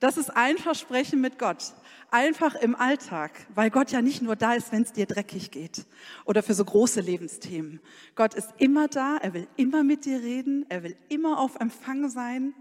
Das 0.00 0.16
ist 0.16 0.30
einfach 0.30 0.74
Sprechen 0.74 1.20
mit 1.20 1.38
Gott. 1.38 1.74
Einfach 2.10 2.56
im 2.56 2.74
Alltag, 2.74 3.30
weil 3.54 3.70
Gott 3.70 3.92
ja 3.92 4.02
nicht 4.02 4.20
nur 4.20 4.34
da 4.34 4.54
ist, 4.54 4.72
wenn 4.72 4.82
es 4.82 4.90
dir 4.90 5.06
dreckig 5.06 5.52
geht 5.52 5.86
oder 6.24 6.42
für 6.42 6.54
so 6.54 6.64
große 6.64 7.00
Lebensthemen. 7.00 7.78
Gott 8.16 8.34
ist 8.34 8.48
immer 8.58 8.88
da, 8.88 9.16
er 9.18 9.32
will 9.32 9.46
immer 9.54 9.84
mit 9.84 10.06
dir 10.06 10.20
reden, 10.20 10.66
er 10.70 10.82
will 10.82 10.96
immer 11.08 11.38
auf 11.38 11.54
Empfang 11.54 12.08
sein, 12.08 12.52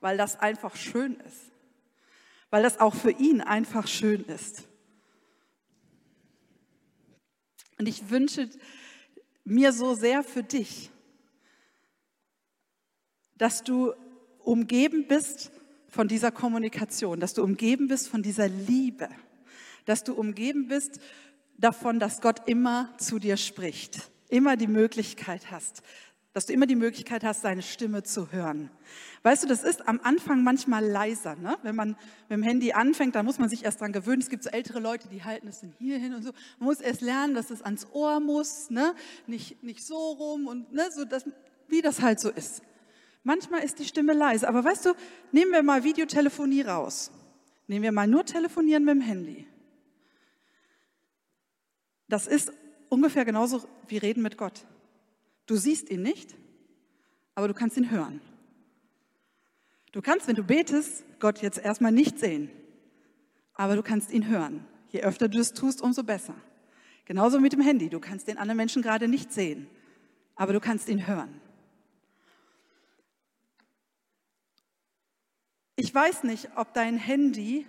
weil 0.00 0.18
das 0.18 0.38
einfach 0.38 0.76
schön 0.76 1.14
ist. 1.20 1.50
Weil 2.50 2.62
das 2.62 2.80
auch 2.80 2.94
für 2.94 3.12
ihn 3.12 3.40
einfach 3.40 3.86
schön 3.86 4.24
ist. 4.24 4.64
Und 7.78 7.88
ich 7.88 8.10
wünsche 8.10 8.50
mir 9.42 9.72
so 9.72 9.94
sehr 9.94 10.22
für 10.22 10.42
dich, 10.42 10.90
dass 13.38 13.64
du 13.64 13.94
umgeben 14.44 15.06
bist 15.06 15.50
von 15.88 16.08
dieser 16.08 16.30
Kommunikation, 16.30 17.20
dass 17.20 17.34
du 17.34 17.42
umgeben 17.42 17.88
bist 17.88 18.08
von 18.08 18.22
dieser 18.22 18.48
Liebe, 18.48 19.08
dass 19.84 20.04
du 20.04 20.14
umgeben 20.14 20.68
bist 20.68 21.00
davon, 21.58 21.98
dass 21.98 22.20
Gott 22.20 22.48
immer 22.48 22.94
zu 22.98 23.18
dir 23.18 23.36
spricht, 23.36 24.10
immer 24.28 24.56
die 24.56 24.68
Möglichkeit 24.68 25.50
hast, 25.50 25.82
dass 26.32 26.46
du 26.46 26.52
immer 26.52 26.66
die 26.66 26.76
Möglichkeit 26.76 27.24
hast, 27.24 27.42
seine 27.42 27.62
Stimme 27.62 28.04
zu 28.04 28.30
hören. 28.30 28.70
Weißt 29.24 29.42
du, 29.42 29.48
das 29.48 29.64
ist 29.64 29.88
am 29.88 30.00
Anfang 30.02 30.44
manchmal 30.44 30.86
leiser. 30.86 31.34
Ne? 31.34 31.58
Wenn 31.62 31.74
man 31.74 31.88
mit 32.28 32.30
dem 32.30 32.42
Handy 32.44 32.72
anfängt, 32.72 33.16
dann 33.16 33.26
muss 33.26 33.38
man 33.38 33.48
sich 33.48 33.64
erst 33.64 33.80
dran 33.80 33.92
gewöhnen. 33.92 34.22
Es 34.22 34.30
gibt 34.30 34.44
so 34.44 34.50
ältere 34.50 34.78
Leute, 34.78 35.08
die 35.08 35.24
halten 35.24 35.48
es 35.48 35.60
dann 35.60 35.74
hier 35.78 35.98
hin 35.98 36.14
und 36.14 36.22
so. 36.22 36.30
Man 36.60 36.68
muss 36.68 36.80
erst 36.80 37.00
lernen, 37.00 37.34
dass 37.34 37.50
es 37.50 37.62
ans 37.62 37.88
Ohr 37.92 38.20
muss, 38.20 38.70
ne? 38.70 38.94
nicht, 39.26 39.62
nicht 39.64 39.84
so 39.84 39.96
rum 39.96 40.46
und 40.46 40.72
ne? 40.72 40.88
so, 40.92 41.04
dass, 41.04 41.24
wie 41.66 41.82
das 41.82 42.00
halt 42.00 42.20
so 42.20 42.30
ist. 42.30 42.62
Manchmal 43.22 43.62
ist 43.62 43.78
die 43.78 43.84
Stimme 43.84 44.12
leise, 44.12 44.48
aber 44.48 44.64
weißt 44.64 44.86
du, 44.86 44.94
nehmen 45.32 45.52
wir 45.52 45.62
mal 45.62 45.84
Videotelefonie 45.84 46.62
raus. 46.62 47.10
Nehmen 47.66 47.82
wir 47.82 47.92
mal 47.92 48.06
nur 48.06 48.24
telefonieren 48.24 48.84
mit 48.84 48.94
dem 48.94 49.00
Handy. 49.00 49.46
Das 52.08 52.26
ist 52.26 52.52
ungefähr 52.88 53.24
genauso 53.24 53.62
wie 53.86 53.98
reden 53.98 54.22
mit 54.22 54.36
Gott. 54.36 54.66
Du 55.46 55.56
siehst 55.56 55.90
ihn 55.90 56.02
nicht, 56.02 56.34
aber 57.34 57.48
du 57.48 57.54
kannst 57.54 57.76
ihn 57.76 57.90
hören. 57.90 58.20
Du 59.92 60.02
kannst, 60.02 60.28
wenn 60.28 60.36
du 60.36 60.44
betest, 60.44 61.04
Gott 61.18 61.42
jetzt 61.42 61.58
erstmal 61.58 61.92
nicht 61.92 62.18
sehen, 62.18 62.50
aber 63.54 63.76
du 63.76 63.82
kannst 63.82 64.10
ihn 64.12 64.28
hören. 64.28 64.64
Je 64.88 65.02
öfter 65.02 65.28
du 65.28 65.38
das 65.38 65.52
tust, 65.52 65.82
umso 65.82 66.02
besser. 66.02 66.34
Genauso 67.04 67.40
mit 67.40 67.52
dem 67.52 67.60
Handy. 67.60 67.88
Du 67.88 68.00
kannst 68.00 68.28
den 68.28 68.38
anderen 68.38 68.56
Menschen 68.56 68.82
gerade 68.82 69.08
nicht 69.08 69.32
sehen, 69.32 69.68
aber 70.36 70.52
du 70.52 70.60
kannst 70.60 70.88
ihn 70.88 71.06
hören. 71.06 71.40
Ich 75.80 75.94
weiß 75.94 76.24
nicht, 76.24 76.50
ob 76.56 76.74
dein 76.74 76.98
Handy 76.98 77.66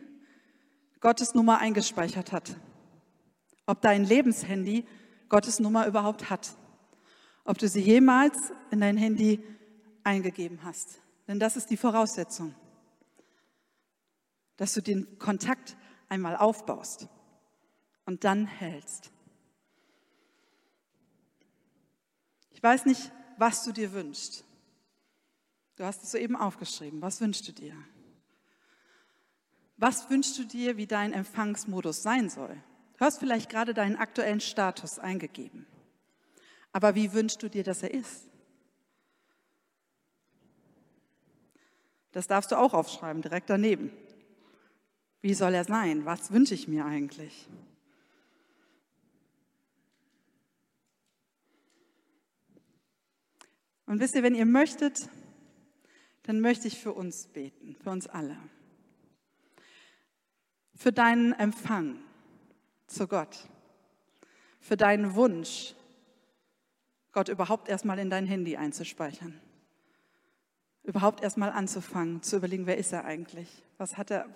Gottes 1.00 1.34
Nummer 1.34 1.60
eingespeichert 1.60 2.34
hat. 2.34 2.58
Ob 3.66 3.80
dein 3.80 4.04
Lebenshandy 4.04 4.86
Gottes 5.30 5.62
Nummer 5.62 5.88
überhaupt 5.88 6.30
hat. 6.30 6.58
Ob 7.46 7.58
du 7.58 7.70
sie 7.70 7.80
jemals 7.80 8.52
in 8.70 8.82
dein 8.82 8.98
Handy 8.98 9.42
eingegeben 10.04 10.60
hast. 10.66 11.00
Denn 11.30 11.40
das 11.40 11.56
ist 11.56 11.70
die 11.70 11.78
Voraussetzung. 11.78 12.54
Dass 14.58 14.74
du 14.74 14.82
den 14.82 15.18
Kontakt 15.18 15.78
einmal 16.10 16.36
aufbaust 16.36 17.08
und 18.06 18.26
dann 18.26 18.46
hältst. 18.46 19.10
Ich 22.50 22.62
weiß 22.62 22.84
nicht, 22.88 23.10
was 23.38 23.64
du 23.64 23.72
dir 23.72 23.94
wünschst. 23.94 24.44
Du 25.78 25.86
hast 25.86 26.04
es 26.04 26.12
soeben 26.12 26.36
aufgeschrieben. 26.36 27.02
Was 27.02 27.22
wünschst 27.22 27.48
du 27.48 27.54
dir? 27.54 27.74
Was 29.82 30.12
wünschst 30.12 30.38
du 30.38 30.44
dir, 30.44 30.78
wie 30.78 30.86
dein 30.86 31.12
Empfangsmodus 31.12 32.04
sein 32.04 32.30
soll? 32.30 32.56
Du 33.00 33.04
hast 33.04 33.18
vielleicht 33.18 33.50
gerade 33.50 33.74
deinen 33.74 33.96
aktuellen 33.96 34.40
Status 34.40 35.00
eingegeben. 35.00 35.66
Aber 36.72 36.94
wie 36.94 37.14
wünschst 37.14 37.42
du 37.42 37.50
dir, 37.50 37.64
dass 37.64 37.82
er 37.82 37.92
ist? 37.92 38.30
Das 42.12 42.28
darfst 42.28 42.52
du 42.52 42.58
auch 42.58 42.76
aufschreiben, 42.76 43.24
direkt 43.24 43.50
daneben. 43.50 43.92
Wie 45.22 45.34
soll 45.34 45.56
er 45.56 45.64
sein? 45.64 46.06
Was 46.06 46.32
wünsche 46.32 46.54
ich 46.54 46.68
mir 46.68 46.86
eigentlich? 46.86 47.50
Und 53.88 54.00
wisst 54.00 54.14
ihr, 54.14 54.22
wenn 54.22 54.36
ihr 54.36 54.46
möchtet, 54.46 55.10
dann 56.22 56.40
möchte 56.40 56.68
ich 56.68 56.78
für 56.80 56.94
uns 56.94 57.26
beten, 57.30 57.76
für 57.82 57.90
uns 57.90 58.06
alle 58.06 58.38
für 60.76 60.92
deinen 60.92 61.34
Empfang 61.34 61.98
zu 62.88 63.08
Gott, 63.08 63.48
für 64.60 64.78
deinen 64.78 65.16
Wunsch, 65.16 65.76
Gott 67.12 67.30
überhaupt 67.30 67.68
erstmal 67.68 68.00
in 68.00 68.10
dein 68.10 68.26
Handy 68.26 68.58
einzuspeichern, 68.58 69.40
überhaupt 70.84 71.22
erstmal 71.24 71.52
anzufangen, 71.52 72.24
zu 72.24 72.38
überlegen, 72.38 72.66
wer 72.66 72.78
ist 72.78 72.94
er 72.94 73.06
eigentlich, 73.06 73.64
was 73.78 73.98
hat 73.98 74.12
er, 74.12 74.28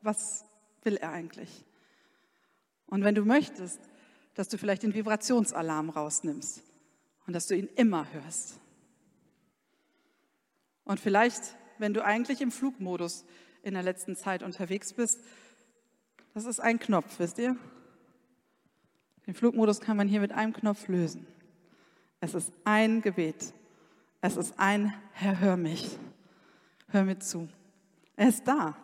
was 0.00 0.44
will 0.82 0.96
er 0.96 1.10
eigentlich. 1.10 1.64
Und 2.86 3.04
wenn 3.04 3.14
du 3.14 3.24
möchtest, 3.24 3.80
dass 4.34 4.48
du 4.48 4.58
vielleicht 4.58 4.82
den 4.82 4.94
Vibrationsalarm 4.94 5.90
rausnimmst 5.90 6.62
und 7.26 7.32
dass 7.32 7.46
du 7.46 7.56
ihn 7.56 7.68
immer 7.76 8.10
hörst. 8.12 8.58
Und 10.84 10.98
vielleicht, 10.98 11.56
wenn 11.78 11.94
du 11.94 12.04
eigentlich 12.04 12.40
im 12.40 12.50
Flugmodus 12.50 13.24
in 13.62 13.74
der 13.74 13.82
letzten 13.82 14.16
Zeit 14.16 14.42
unterwegs 14.42 14.92
bist, 14.94 15.20
das 16.34 16.44
ist 16.44 16.60
ein 16.60 16.78
Knopf, 16.78 17.18
wisst 17.18 17.38
ihr? 17.38 17.56
Den 19.26 19.34
Flugmodus 19.34 19.80
kann 19.80 19.96
man 19.96 20.08
hier 20.08 20.20
mit 20.20 20.32
einem 20.32 20.52
Knopf 20.52 20.88
lösen. 20.88 21.26
Es 22.20 22.34
ist 22.34 22.52
ein 22.64 23.02
Gebet. 23.02 23.52
Es 24.20 24.36
ist 24.36 24.58
ein 24.58 24.94
Herr, 25.12 25.40
hör 25.40 25.56
mich. 25.56 25.98
Hör 26.88 27.04
mir 27.04 27.18
zu. 27.18 27.48
Er 28.16 28.28
ist 28.28 28.46
da. 28.46 28.76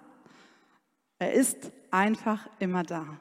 Er 1.18 1.32
ist 1.32 1.72
einfach 1.90 2.48
immer 2.58 2.82
da. 2.82 3.18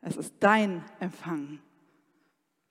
Es 0.00 0.16
ist 0.16 0.34
dein 0.40 0.84
Empfang, 1.00 1.58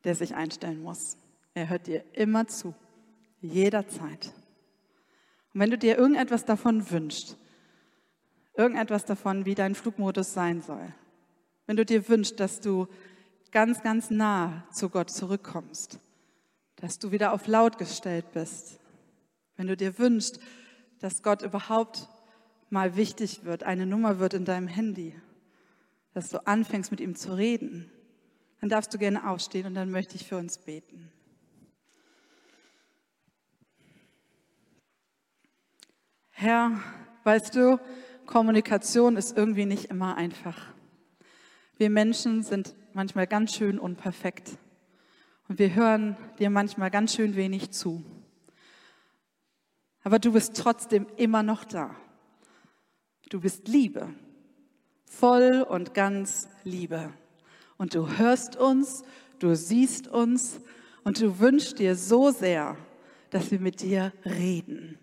der 0.04 0.16
sich 0.16 0.36
einstellen 0.36 0.82
muss. 0.82 1.18
Er 1.54 1.70
hört 1.70 1.88
dir 1.88 2.04
immer 2.14 2.48
zu, 2.48 2.74
jederzeit. 3.42 4.34
Und 5.54 5.60
wenn 5.62 5.72
du 5.72 5.78
dir 5.78 5.98
irgendetwas 5.98 6.46
davon 6.46 6.90
wünschst, 6.92 7.38
irgendetwas 8.56 9.06
davon, 9.06 9.46
wie 9.46 9.56
dein 9.56 9.76
Flugmodus 9.76 10.34
sein 10.34 10.62
soll. 10.62 10.94
Wenn 11.66 11.78
du 11.78 11.86
dir 11.86 12.08
wünschst, 12.08 12.40
dass 12.40 12.62
du 12.62 12.88
ganz, 13.52 13.82
ganz 13.82 14.10
nah 14.10 14.64
zu 14.72 14.90
Gott 14.90 15.10
zurückkommst, 15.10 16.00
dass 16.78 17.00
du 17.00 17.12
wieder 17.12 17.34
auf 17.34 17.48
laut 17.48 17.78
gestellt 17.78 18.32
bist, 18.34 18.80
wenn 19.56 19.68
du 19.68 19.78
dir 19.78 19.98
wünschst, 19.98 20.40
dass 21.00 21.24
Gott 21.24 21.42
überhaupt 21.42 22.10
mal 22.70 22.96
wichtig 22.96 23.46
wird, 23.46 23.64
eine 23.64 23.86
Nummer 23.86 24.20
wird 24.20 24.34
in 24.34 24.46
deinem 24.46 24.68
Handy, 24.68 25.16
dass 26.14 26.30
du 26.30 26.46
anfängst 26.46 26.92
mit 26.92 27.00
ihm 27.00 27.16
zu 27.16 27.36
reden, 27.36 27.92
dann 28.62 28.70
darfst 28.70 28.94
du 28.94 28.98
gerne 28.98 29.30
aufstehen 29.30 29.68
und 29.68 29.76
dann 29.76 29.92
möchte 29.92 30.16
ich 30.16 30.28
für 30.28 30.38
uns 30.38 30.58
beten. 30.58 31.12
Herr, 36.32 36.80
weißt 37.24 37.56
du, 37.56 37.80
Kommunikation 38.26 39.18
ist 39.18 39.38
irgendwie 39.38 39.66
nicht 39.66 39.86
immer 39.86 40.16
einfach. 40.16 40.58
Wir 41.78 41.90
Menschen 41.90 42.44
sind 42.44 42.76
manchmal 42.94 43.28
ganz 43.28 43.54
schön 43.54 43.80
unperfekt 43.80 44.58
und 45.48 45.60
wir 45.60 45.76
hören 45.76 46.18
dir 46.40 46.50
manchmal 46.50 46.90
ganz 46.90 47.14
schön 47.16 47.36
wenig 47.36 47.72
zu. 47.72 48.04
Aber 50.04 50.20
du 50.20 50.34
bist 50.34 50.56
trotzdem 50.58 51.08
immer 51.18 51.44
noch 51.44 51.66
da. 51.66 51.96
Du 53.30 53.40
bist 53.42 53.68
Liebe, 53.68 54.14
voll 55.06 55.66
und 55.68 55.94
ganz 55.94 56.48
Liebe. 56.64 57.12
Und 57.78 57.96
du 57.96 58.18
hörst 58.18 58.56
uns, 58.56 59.04
du 59.40 59.56
siehst 59.56 60.08
uns 60.08 60.62
und 61.04 61.22
du 61.22 61.40
wünschst 61.40 61.80
dir 61.80 61.96
so 61.96 62.32
sehr, 62.32 62.78
dass 63.30 63.52
wir 63.52 63.60
mit 63.60 63.82
dir 63.82 64.14
reden 64.24 65.00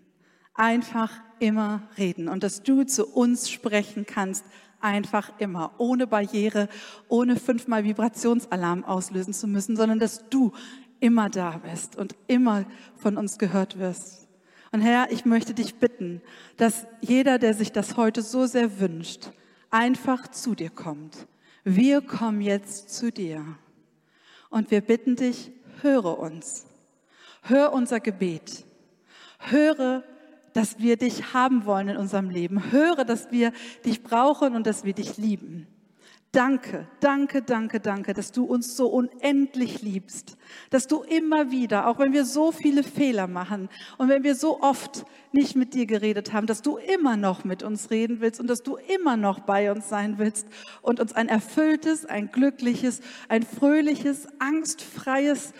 einfach 0.53 1.11
immer 1.39 1.83
reden 1.97 2.27
und 2.27 2.43
dass 2.43 2.63
du 2.63 2.83
zu 2.83 3.05
uns 3.05 3.49
sprechen 3.49 4.05
kannst, 4.05 4.45
einfach 4.79 5.31
immer, 5.39 5.73
ohne 5.77 6.07
Barriere, 6.07 6.67
ohne 7.07 7.37
fünfmal 7.37 7.83
Vibrationsalarm 7.83 8.83
auslösen 8.83 9.33
zu 9.33 9.47
müssen, 9.47 9.75
sondern 9.75 9.99
dass 9.99 10.29
du 10.29 10.51
immer 10.99 11.29
da 11.29 11.61
bist 11.69 11.95
und 11.95 12.15
immer 12.27 12.65
von 12.97 13.17
uns 13.17 13.37
gehört 13.37 13.79
wirst. 13.79 14.27
Und 14.71 14.81
Herr, 14.81 15.11
ich 15.11 15.25
möchte 15.25 15.53
dich 15.53 15.75
bitten, 15.75 16.21
dass 16.57 16.87
jeder, 17.01 17.39
der 17.39 17.53
sich 17.53 17.71
das 17.71 17.95
heute 17.95 18.21
so 18.21 18.45
sehr 18.45 18.79
wünscht, 18.79 19.31
einfach 19.69 20.27
zu 20.29 20.55
dir 20.55 20.69
kommt. 20.69 21.27
Wir 21.63 22.01
kommen 22.01 22.41
jetzt 22.41 22.89
zu 22.89 23.11
dir. 23.11 23.45
Und 24.49 24.71
wir 24.71 24.81
bitten 24.81 25.15
dich, 25.15 25.51
höre 25.81 26.19
uns. 26.19 26.65
Hör 27.43 27.73
unser 27.73 27.99
Gebet. 27.99 28.65
Höre 29.39 30.03
dass 30.53 30.79
wir 30.79 30.97
dich 30.97 31.33
haben 31.33 31.65
wollen 31.65 31.89
in 31.89 31.97
unserem 31.97 32.29
Leben. 32.29 32.71
Höre, 32.71 33.05
dass 33.05 33.31
wir 33.31 33.51
dich 33.85 34.03
brauchen 34.03 34.55
und 34.55 34.67
dass 34.67 34.83
wir 34.83 34.93
dich 34.93 35.17
lieben. 35.17 35.67
Danke, 36.33 36.87
danke, 36.99 37.43
danke, 37.43 37.79
danke, 37.79 38.15
dass 38.15 38.31
du 38.31 38.43
uns 38.43 38.75
so 38.75 38.87
unendlich 38.87 39.83
liebst, 39.83 40.35
dass 40.71 40.87
du 40.87 41.03
immer 41.03 41.51
wieder, 41.51 41.87
auch 41.87 41.99
wenn 41.99 42.11
wir 42.11 42.25
so 42.25 42.51
viele 42.51 42.81
Fehler 42.81 43.27
machen 43.27 43.69
und 43.99 44.09
wenn 44.09 44.23
wir 44.23 44.33
so 44.33 44.59
oft 44.59 45.05
nicht 45.31 45.55
mit 45.55 45.75
dir 45.75 45.85
geredet 45.85 46.33
haben, 46.33 46.47
dass 46.47 46.63
du 46.63 46.77
immer 46.77 47.17
noch 47.17 47.43
mit 47.43 47.61
uns 47.61 47.91
reden 47.91 48.19
willst 48.19 48.39
und 48.39 48.47
dass 48.47 48.63
du 48.63 48.77
immer 48.95 49.15
noch 49.15 49.41
bei 49.41 49.71
uns 49.71 49.89
sein 49.89 50.17
willst 50.17 50.47
und 50.81 50.99
uns 50.99 51.13
ein 51.13 51.29
erfülltes, 51.29 52.07
ein 52.07 52.31
glückliches, 52.31 53.01
ein 53.29 53.43
fröhliches, 53.43 54.27
angstfreies 54.39 55.53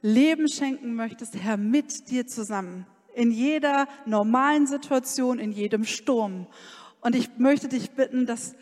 Leben 0.00 0.48
schenken 0.48 0.94
möchtest, 0.94 1.36
Herr, 1.36 1.58
mit 1.58 2.10
dir 2.10 2.26
zusammen 2.26 2.86
in 3.14 3.30
jeder 3.30 3.86
normalen 4.06 4.66
Situation, 4.66 5.38
in 5.38 5.52
jedem 5.52 5.84
Sturm. 5.84 6.46
Und 7.00 7.14
ich 7.14 7.38
möchte 7.38 7.68
dich 7.68 7.90
bitten, 7.92 8.26
dass 8.26 8.54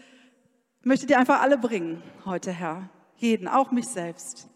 möchte 0.85 1.07
dir 1.07 1.19
einfach 1.19 1.41
alle 1.41 1.59
bringen 1.59 2.03
heute, 2.25 2.53
Herr. 2.53 2.89
Jeden, 3.17 3.49
auch 3.49 3.71
mich 3.71 3.87
selbst. 3.87 4.49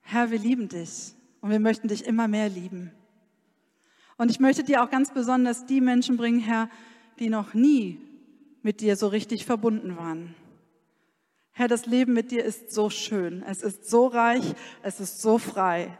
Herr, 0.00 0.30
wir 0.30 0.38
lieben 0.38 0.68
dich 0.68 1.14
und 1.40 1.50
wir 1.50 1.60
möchten 1.60 1.88
dich 1.88 2.04
immer 2.04 2.28
mehr 2.28 2.48
lieben. 2.48 2.92
Und 4.16 4.30
ich 4.30 4.40
möchte 4.40 4.64
dir 4.64 4.82
auch 4.82 4.90
ganz 4.90 5.12
besonders 5.12 5.66
die 5.66 5.80
Menschen 5.80 6.16
bringen, 6.16 6.40
Herr, 6.40 6.68
die 7.20 7.28
noch 7.28 7.54
nie 7.54 8.00
mit 8.62 8.80
dir 8.80 8.96
so 8.96 9.06
richtig 9.06 9.44
verbunden 9.44 9.96
waren. 9.96 10.34
Herr, 11.52 11.68
das 11.68 11.86
Leben 11.86 12.12
mit 12.12 12.30
dir 12.30 12.44
ist 12.44 12.72
so 12.72 12.90
schön, 12.90 13.42
es 13.42 13.62
ist 13.62 13.88
so 13.88 14.06
reich, 14.06 14.54
es 14.82 15.00
ist 15.00 15.20
so 15.20 15.38
frei. 15.38 15.98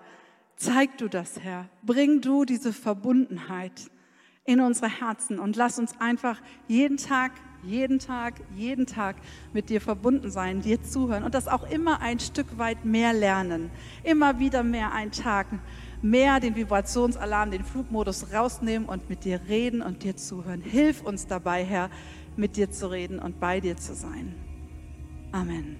Zeig 0.58 0.98
du 0.98 1.08
das, 1.08 1.38
Herr. 1.40 1.68
Bring 1.84 2.20
du 2.20 2.44
diese 2.44 2.72
Verbundenheit 2.72 3.90
in 4.44 4.58
unsere 4.60 4.88
Herzen 4.88 5.38
und 5.38 5.54
lass 5.54 5.78
uns 5.78 6.00
einfach 6.00 6.40
jeden 6.66 6.96
Tag, 6.96 7.30
jeden 7.62 8.00
Tag, 8.00 8.34
jeden 8.56 8.84
Tag 8.86 9.14
mit 9.52 9.70
dir 9.70 9.80
verbunden 9.80 10.32
sein, 10.32 10.60
dir 10.60 10.82
zuhören 10.82 11.22
und 11.22 11.34
das 11.34 11.46
auch 11.46 11.70
immer 11.70 12.00
ein 12.00 12.18
Stück 12.18 12.58
weit 12.58 12.84
mehr 12.84 13.12
lernen. 13.12 13.70
Immer 14.02 14.40
wieder 14.40 14.64
mehr 14.64 14.92
einen 14.92 15.12
Tag, 15.12 15.46
mehr 16.02 16.40
den 16.40 16.56
Vibrationsalarm, 16.56 17.52
den 17.52 17.62
Flugmodus 17.62 18.32
rausnehmen 18.32 18.88
und 18.88 19.08
mit 19.08 19.24
dir 19.24 19.40
reden 19.48 19.80
und 19.80 20.02
dir 20.02 20.16
zuhören. 20.16 20.60
Hilf 20.60 21.02
uns 21.02 21.28
dabei, 21.28 21.64
Herr, 21.64 21.88
mit 22.36 22.56
dir 22.56 22.72
zu 22.72 22.90
reden 22.90 23.20
und 23.20 23.38
bei 23.38 23.60
dir 23.60 23.76
zu 23.76 23.94
sein. 23.94 24.34
Amen. 25.30 25.76